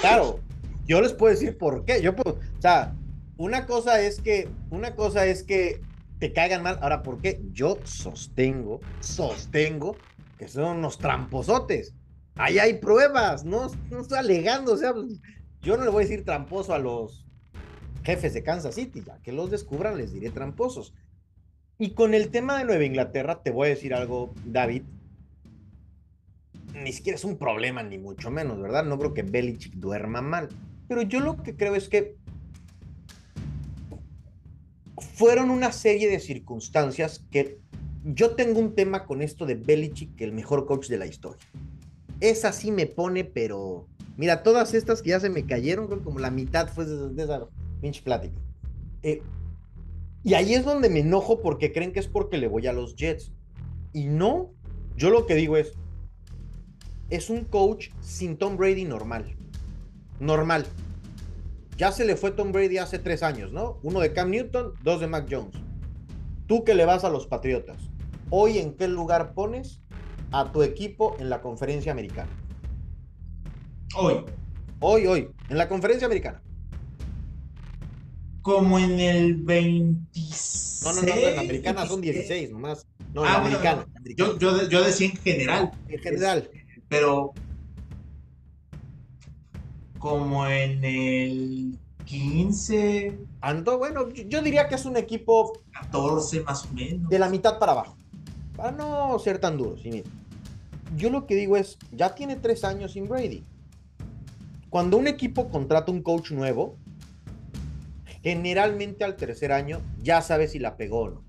[0.00, 0.40] Claro,
[0.86, 2.02] yo les puedo decir por qué.
[2.02, 2.94] Yo puedo, o sea,
[3.36, 5.80] una cosa es que, una cosa es que
[6.18, 6.78] te caigan mal.
[6.80, 7.40] Ahora, ¿por qué?
[7.52, 9.96] Yo sostengo, sostengo
[10.38, 11.94] que son unos tramposotes.
[12.36, 14.92] Ahí hay pruebas, no, no estoy alegando, o sea,
[15.62, 17.24] yo no le voy a decir tramposo a los
[18.02, 20.94] jefes de Kansas City, ya que los descubran les diré tramposos.
[21.78, 24.82] Y con el tema de Nueva Inglaterra, te voy a decir algo, David.
[26.74, 28.84] Ni siquiera es un problema, ni mucho menos, ¿verdad?
[28.84, 30.48] No creo que Belichick duerma mal.
[30.88, 32.16] Pero yo lo que creo es que
[34.98, 37.58] fueron una serie de circunstancias que
[38.04, 41.40] yo tengo un tema con esto de Belichick, el mejor coach de la historia.
[42.20, 43.86] Esa sí me pone, pero
[44.16, 47.46] mira, todas estas que ya se me cayeron, como la mitad fue de, esa
[47.80, 48.38] pinche plática.
[49.02, 49.22] Eh,
[50.22, 52.96] y ahí es donde me enojo porque creen que es porque le voy a los
[52.96, 53.32] Jets.
[53.92, 54.50] Y no,
[54.96, 55.72] yo lo que digo es,
[57.10, 59.36] es un coach sin Tom Brady normal.
[60.20, 60.66] Normal.
[61.76, 63.78] Ya se le fue Tom Brady hace tres años, ¿no?
[63.82, 65.56] Uno de Cam Newton, dos de Mac Jones.
[66.46, 67.78] Tú que le vas a los Patriotas,
[68.30, 69.80] hoy en qué lugar pones
[70.30, 72.30] a tu equipo en la conferencia americana?
[73.96, 74.24] Hoy.
[74.80, 76.42] Hoy, hoy, en la conferencia americana.
[78.42, 80.82] Como en el 26.
[80.84, 82.86] No, no, no, en la americana son 16 nomás.
[83.14, 83.86] No, en la ah, americana.
[84.16, 85.70] Yo, yo, yo, decía en general.
[85.88, 86.50] En general.
[86.88, 87.32] Pero.
[90.04, 93.18] Como en el 15.
[93.40, 95.62] Ando, bueno, yo diría que es un equipo.
[95.72, 97.08] 14 más o menos.
[97.08, 97.96] De la mitad para abajo.
[98.54, 100.04] Para no ser tan duro, sí,
[100.94, 103.44] yo lo que digo es, ya tiene tres años sin Brady.
[104.68, 106.76] Cuando un equipo contrata un coach nuevo,
[108.22, 111.24] generalmente al tercer año ya sabes si la pegó o no.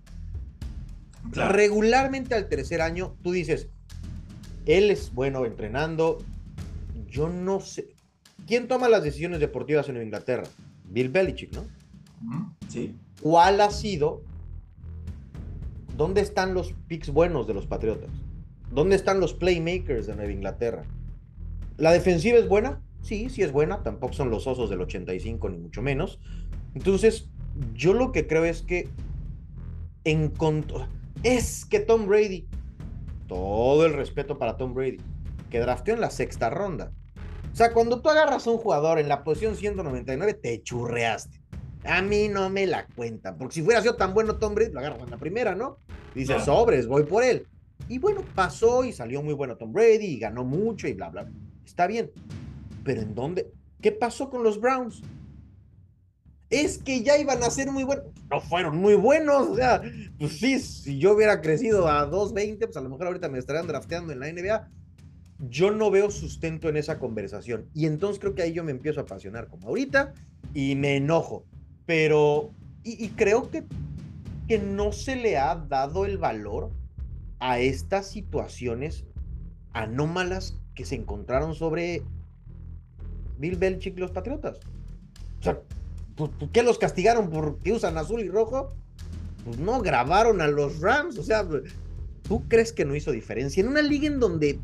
[1.32, 3.70] Regularmente al tercer año tú dices,
[4.66, 6.18] él es bueno entrenando,
[7.08, 7.95] yo no sé.
[8.48, 10.44] ¿Quién toma las decisiones deportivas en Inglaterra?
[10.90, 11.66] Bill Belichick, ¿no?
[12.68, 12.96] Sí.
[13.22, 14.22] ¿Cuál ha sido?
[15.98, 18.10] ¿Dónde están los picks buenos de los Patriotas?
[18.72, 20.84] ¿Dónde están los playmakers de Nueva Inglaterra?
[21.78, 22.82] ¿La defensiva es buena?
[23.02, 23.84] Sí, sí es buena.
[23.84, 26.20] Tampoco son los osos del 85, ni mucho menos.
[26.74, 27.30] Entonces,
[27.74, 28.90] yo lo que creo es que
[31.24, 32.48] es que Tom Brady,
[33.28, 34.98] todo el respeto para Tom Brady,
[35.50, 36.92] que drafteó en la sexta ronda.
[37.56, 41.40] O sea, cuando tú agarras a un jugador en la posición 199, te churreaste.
[41.86, 44.80] A mí no me la cuenta, porque si fuera sido tan bueno Tom Brady, lo
[44.80, 45.78] agarras en la primera, ¿no?
[46.14, 47.48] Dices, sobres, voy por él.
[47.88, 51.32] Y bueno, pasó y salió muy bueno Tom Brady y ganó mucho y bla, bla.
[51.66, 52.12] Está bien.
[52.84, 53.50] Pero ¿en dónde?
[53.80, 55.02] ¿Qué pasó con los Browns?
[56.50, 58.08] Es que ya iban a ser muy buenos.
[58.30, 59.48] No fueron muy buenos.
[59.48, 59.82] O sea,
[60.20, 63.66] pues sí, si yo hubiera crecido a 2.20, pues a lo mejor ahorita me estarían
[63.66, 64.70] drafteando en la NBA.
[65.40, 67.70] Yo no veo sustento en esa conversación.
[67.74, 70.14] Y entonces creo que ahí yo me empiezo a apasionar como ahorita
[70.54, 71.46] y me enojo.
[71.86, 72.52] Pero,
[72.84, 73.64] y, creo que,
[74.48, 76.72] que no se le ha dado el valor
[77.40, 79.06] a estas situaciones
[79.74, 82.02] anómalas que se encontraron sobre
[83.38, 84.60] Bill Belichick y los Patriotas.
[85.40, 85.60] O sea,
[86.16, 88.74] ¿por qué los castigaron porque usan azul y rojo?
[89.44, 91.18] Pues no grabaron a los Rams.
[91.18, 91.48] O sea,
[92.24, 93.62] ¿tú crees que no hizo diferencia?
[93.62, 94.60] En una liga en donde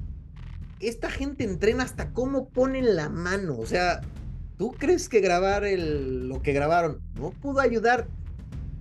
[0.81, 3.57] esta gente entrena hasta cómo ponen la mano.
[3.57, 4.01] O sea,
[4.57, 8.07] ¿tú crees que grabar el, lo que grabaron no pudo ayudar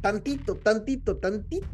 [0.00, 1.66] tantito, tantito, tantito?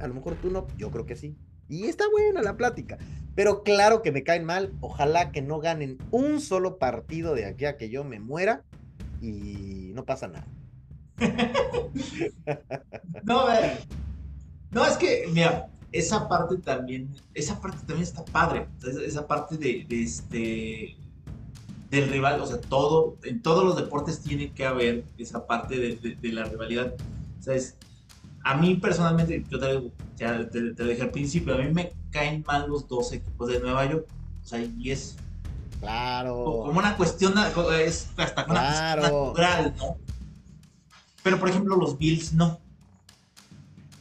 [0.00, 1.36] A lo mejor tú no, yo creo que sí.
[1.68, 2.98] Y está buena la plática.
[3.34, 4.72] Pero claro que me caen mal.
[4.80, 8.62] Ojalá que no ganen un solo partido de aquí a que yo me muera
[9.20, 10.46] y no pasa nada.
[13.24, 13.46] no,
[14.72, 18.66] no, es que, mira, esa parte también, esa parte también está padre.
[19.06, 20.96] Esa parte de, este
[21.88, 26.32] del rival, o sea, todo, en todos los deportes tiene que haber esa parte de,
[26.32, 26.94] la rivalidad.
[27.38, 27.54] O sea,
[28.42, 32.44] a mí personalmente, yo te, ya te, te, dije al principio, a mí me caen
[32.44, 34.08] mal los dos equipos de Nueva York.
[34.42, 35.16] O sea, y es
[35.78, 36.44] Claro.
[36.44, 37.34] Como una cuestión,
[37.78, 39.96] es hasta una cuestión natural, ¿no?
[41.22, 42.58] Pero por ejemplo, los Bills no.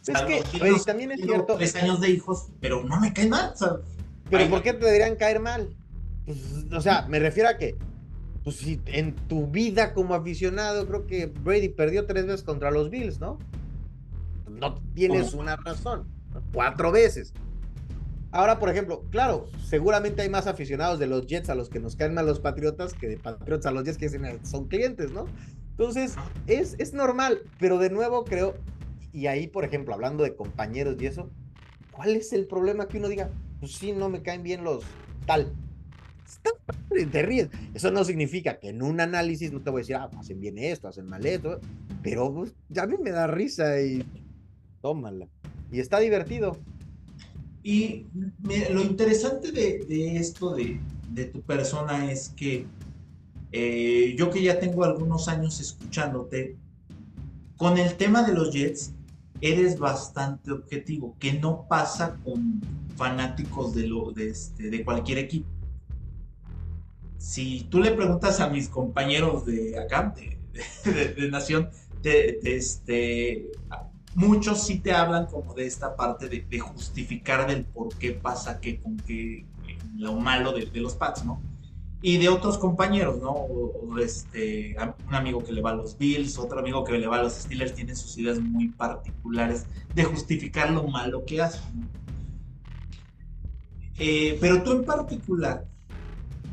[0.08, 0.44] Es que
[0.86, 1.56] también es cierto.
[1.56, 3.54] Tres años de hijos, pero no me caen mal.
[4.30, 5.70] pero ¿por qué te deberían caer mal?
[6.26, 6.38] Pues,
[6.72, 7.76] o sea, me refiero a que,
[8.44, 12.90] pues si en tu vida como aficionado, creo que Brady perdió tres veces contra los
[12.90, 13.40] Bills, ¿no?
[14.50, 16.08] No tienes una razón.
[16.54, 17.34] Cuatro veces.
[18.32, 21.96] Ahora, por ejemplo, claro, seguramente hay más aficionados de los Jets a los que nos
[21.96, 25.26] caen mal los Patriotas que de Patriotas a los Jets que son clientes, ¿no?
[25.70, 26.16] Entonces,
[26.48, 28.56] es, es normal, pero de nuevo creo,
[29.14, 31.30] y ahí, por ejemplo, hablando de compañeros y eso,
[31.92, 34.84] ¿cuál es el problema que uno diga, pues sí, no me caen bien los
[35.28, 35.54] tal?
[37.12, 37.50] Te ríes.
[37.74, 40.58] Eso no significa que en un análisis no te voy a decir, ah, hacen bien
[40.58, 41.60] esto, hacen mal esto,
[42.02, 44.04] pero pues, a mí me da risa y
[44.82, 45.28] tómala.
[45.72, 46.58] Y está divertido.
[47.62, 48.08] Y
[48.44, 52.66] lo interesante de, esto de, tu persona es que
[53.52, 56.58] eh, yo que ya tengo algunos años escuchándote,
[57.56, 58.92] con el tema de los Jets
[59.44, 62.62] eres bastante objetivo, que no pasa con
[62.96, 65.50] fanáticos de, lo, de, este, de cualquier equipo.
[67.18, 71.70] Si tú le preguntas a mis compañeros de acá, de, de Nación,
[72.02, 73.52] de, este,
[74.16, 78.80] muchos sí te hablan como de esta parte de, justificar del por qué pasa que
[78.80, 79.46] con qué
[79.96, 81.42] lo malo de, los Pats, ¿no?
[82.06, 83.32] Y de otros compañeros, ¿no?
[83.32, 84.76] O, este,
[85.08, 87.34] un amigo que le va a los Bills, otro amigo que le va a los
[87.34, 91.88] Steelers, tienen sus ideas muy particulares de justificar lo malo que hacen, ¿no?
[93.98, 95.66] Eh, pero tú en particular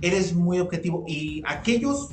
[0.01, 2.11] eres muy objetivo y aquellos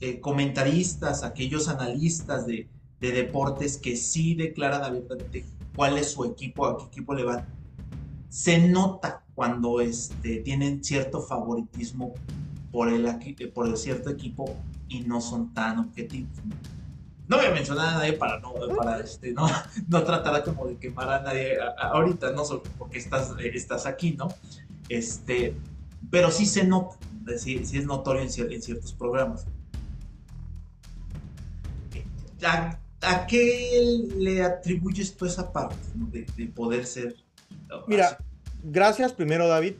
[0.00, 2.68] eh, comentaristas, aquellos analistas de,
[3.00, 7.46] de deportes que sí declaran abiertamente cuál es su equipo, a qué equipo le van.
[8.28, 12.12] Se nota cuando este, tienen cierto favoritismo
[12.70, 13.06] por el,
[13.54, 14.56] por el cierto equipo
[14.88, 16.30] y no son tan objetivos.
[17.28, 19.48] No voy a mencionar a nadie para no, para este, no,
[19.88, 24.28] no tratar como de quemar a nadie ahorita, no solo porque estás, estás aquí, ¿no?
[24.88, 25.54] Este,
[26.10, 26.96] pero sí se nota,
[27.38, 29.46] sí, sí es notorio en, en ciertos programas.
[33.02, 35.76] ¿A qué le atribuyes tú esa parte
[36.36, 37.16] de, poder ser?
[37.86, 38.18] Mira,
[38.62, 39.74] gracias primero, David.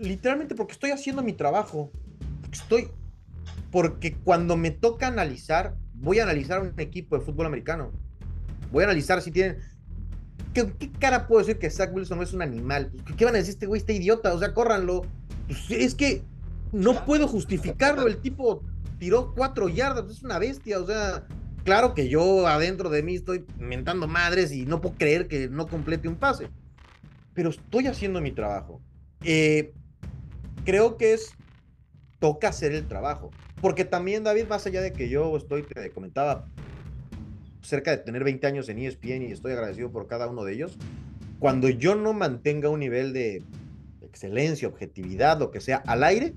[0.00, 1.90] Literalmente porque estoy haciendo mi trabajo.
[2.52, 2.88] Estoy.
[3.70, 7.90] Porque cuando me toca analizar, voy a analizar un equipo de fútbol americano.
[8.70, 9.58] Voy a analizar si tienen.
[10.54, 12.92] ¿Qué, cara puedo decir que Zach Wilson no es un animal?
[13.16, 13.54] ¿Qué van a decir?
[13.54, 14.32] Este güey está idiota.
[14.34, 15.02] O sea, córranlo.
[15.46, 16.22] Pues, es que
[16.72, 18.06] no puedo justificarlo.
[18.06, 18.62] El tipo
[18.98, 20.10] tiró cuatro yardas.
[20.10, 20.80] Es una bestia.
[20.80, 21.26] O sea,
[21.64, 25.66] claro que yo adentro de mí estoy mentando madres y no puedo creer que no
[25.66, 26.48] complete un pase,
[27.34, 28.80] pero estoy haciendo mi trabajo.
[29.22, 29.74] Eh,
[30.68, 31.30] creo que es,
[32.18, 33.30] toca hacer el trabajo,
[33.62, 36.44] porque también David, más allá de que yo estoy, te comentaba,
[37.62, 40.76] cerca de tener 20 años en ESPN y estoy agradecido por cada uno de ellos,
[41.38, 43.42] cuando yo no mantenga un nivel de
[44.02, 46.34] excelencia, objetividad, lo que sea, al aire,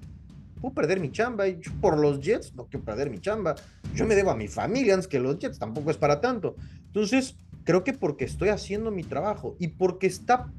[0.61, 1.49] puedo perder mi chamba.
[1.49, 3.55] Y yo por los Jets no quiero perder mi chamba.
[3.93, 6.55] Yo me debo a mi familia antes que los Jets, tampoco es para tanto.
[6.85, 10.49] Entonces, creo que porque estoy haciendo mi trabajo y porque está.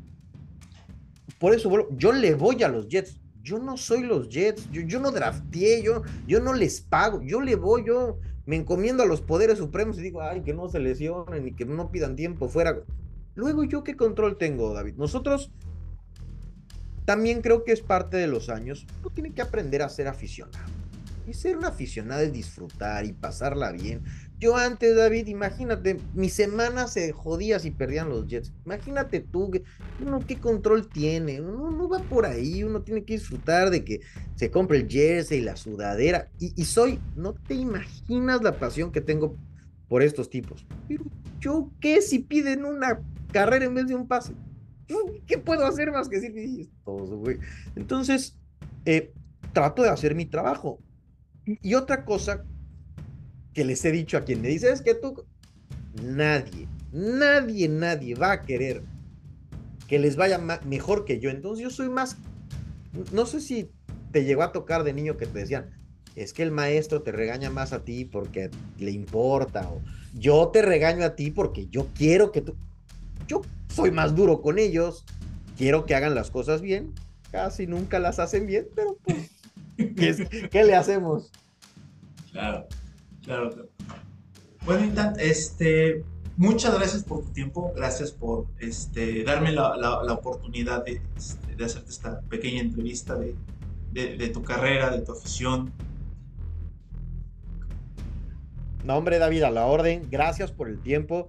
[1.39, 3.22] Por eso, yo le voy a los Jets.
[3.43, 7.41] Yo no soy los Jets, yo, yo no drafteé, yo, yo no les pago, yo
[7.41, 10.79] le voy, yo me encomiendo a los poderes supremos y digo, ay, que no se
[10.79, 12.79] lesionen y que no pidan tiempo fuera.
[13.35, 14.95] Luego, ¿yo qué control tengo, David?
[14.97, 15.51] Nosotros
[17.05, 18.87] también creo que es parte de los años.
[19.01, 20.82] Uno tiene que aprender a ser aficionado.
[21.27, 24.03] Y ser un aficionado es disfrutar y pasarla bien.
[24.39, 28.53] Yo antes, David, imagínate, mi semana se jodía si perdían los Jets.
[28.65, 29.53] Imagínate tú,
[30.05, 31.41] uno qué control tiene.
[31.41, 34.01] Uno no va por ahí, uno tiene que disfrutar de que
[34.35, 36.29] se compre el jersey, la sudadera.
[36.41, 39.37] Y, soy, no te imaginas la pasión que tengo
[39.89, 40.67] por estos tipos.
[40.89, 41.05] Pero
[41.39, 43.01] yo qué si piden una
[43.33, 44.35] carrera en vez de un pase.
[45.27, 46.69] ¿qué puedo hacer más que decir?
[47.77, 48.37] Entonces,
[48.85, 49.13] eh,
[49.53, 50.81] trato de hacer mi trabajo.
[51.45, 52.45] Y otra cosa
[53.53, 55.25] que les he dicho a quien me dice es que tú,
[56.03, 58.83] nadie, nadie, nadie va a querer
[59.89, 61.31] que les vaya mejor que yo.
[61.31, 62.17] Entonces yo soy más,
[63.13, 63.71] no sé si
[64.11, 65.71] te llegó a tocar de niño que te decían,
[66.15, 69.81] es que el maestro te regaña más a ti porque le importa, o
[70.15, 72.55] yo te regaño a ti porque yo quiero que tú,
[73.27, 75.05] yo soy más duro con ellos,
[75.57, 76.93] quiero que hagan las cosas bien,
[77.31, 79.31] casi nunca las hacen bien, pero pues,
[80.51, 81.31] ¿qué, le hacemos?
[82.33, 82.67] Claro,
[83.23, 83.69] claro.
[84.65, 86.05] Bueno, este,
[86.37, 91.91] muchas gracias por tu tiempo, gracias por este, darme la, oportunidad de, este, de, hacerte
[91.91, 93.35] esta pequeña entrevista de,
[93.93, 95.73] de, tu carrera, de tu afición.
[98.85, 101.29] No, hombre, David, a la orden, gracias por el tiempo.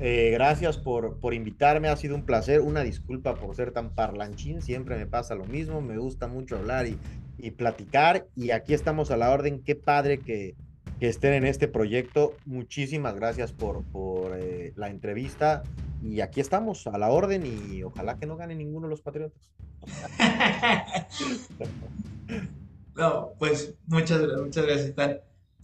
[0.00, 2.60] Eh, gracias por, por invitarme, ha sido un placer.
[2.60, 6.86] Una disculpa por ser tan parlanchín, siempre me pasa lo mismo, me gusta mucho hablar
[6.86, 6.96] y,
[7.38, 8.26] y platicar.
[8.36, 9.62] Y aquí estamos a la orden.
[9.62, 10.54] Qué padre que,
[11.00, 12.34] que estén en este proyecto.
[12.44, 15.62] Muchísimas gracias por, por eh, la entrevista.
[16.02, 19.50] Y aquí estamos a la orden y ojalá que no gane ninguno de los Patriotas.
[22.96, 24.94] no, pues muchas, muchas gracias.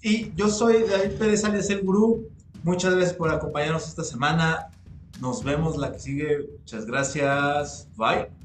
[0.03, 2.29] Y yo soy David Pérez Alias El Gurú.
[2.63, 4.69] Muchas gracias por acompañarnos esta semana.
[5.21, 6.47] Nos vemos la que sigue.
[6.59, 7.89] Muchas gracias.
[7.97, 8.44] Bye.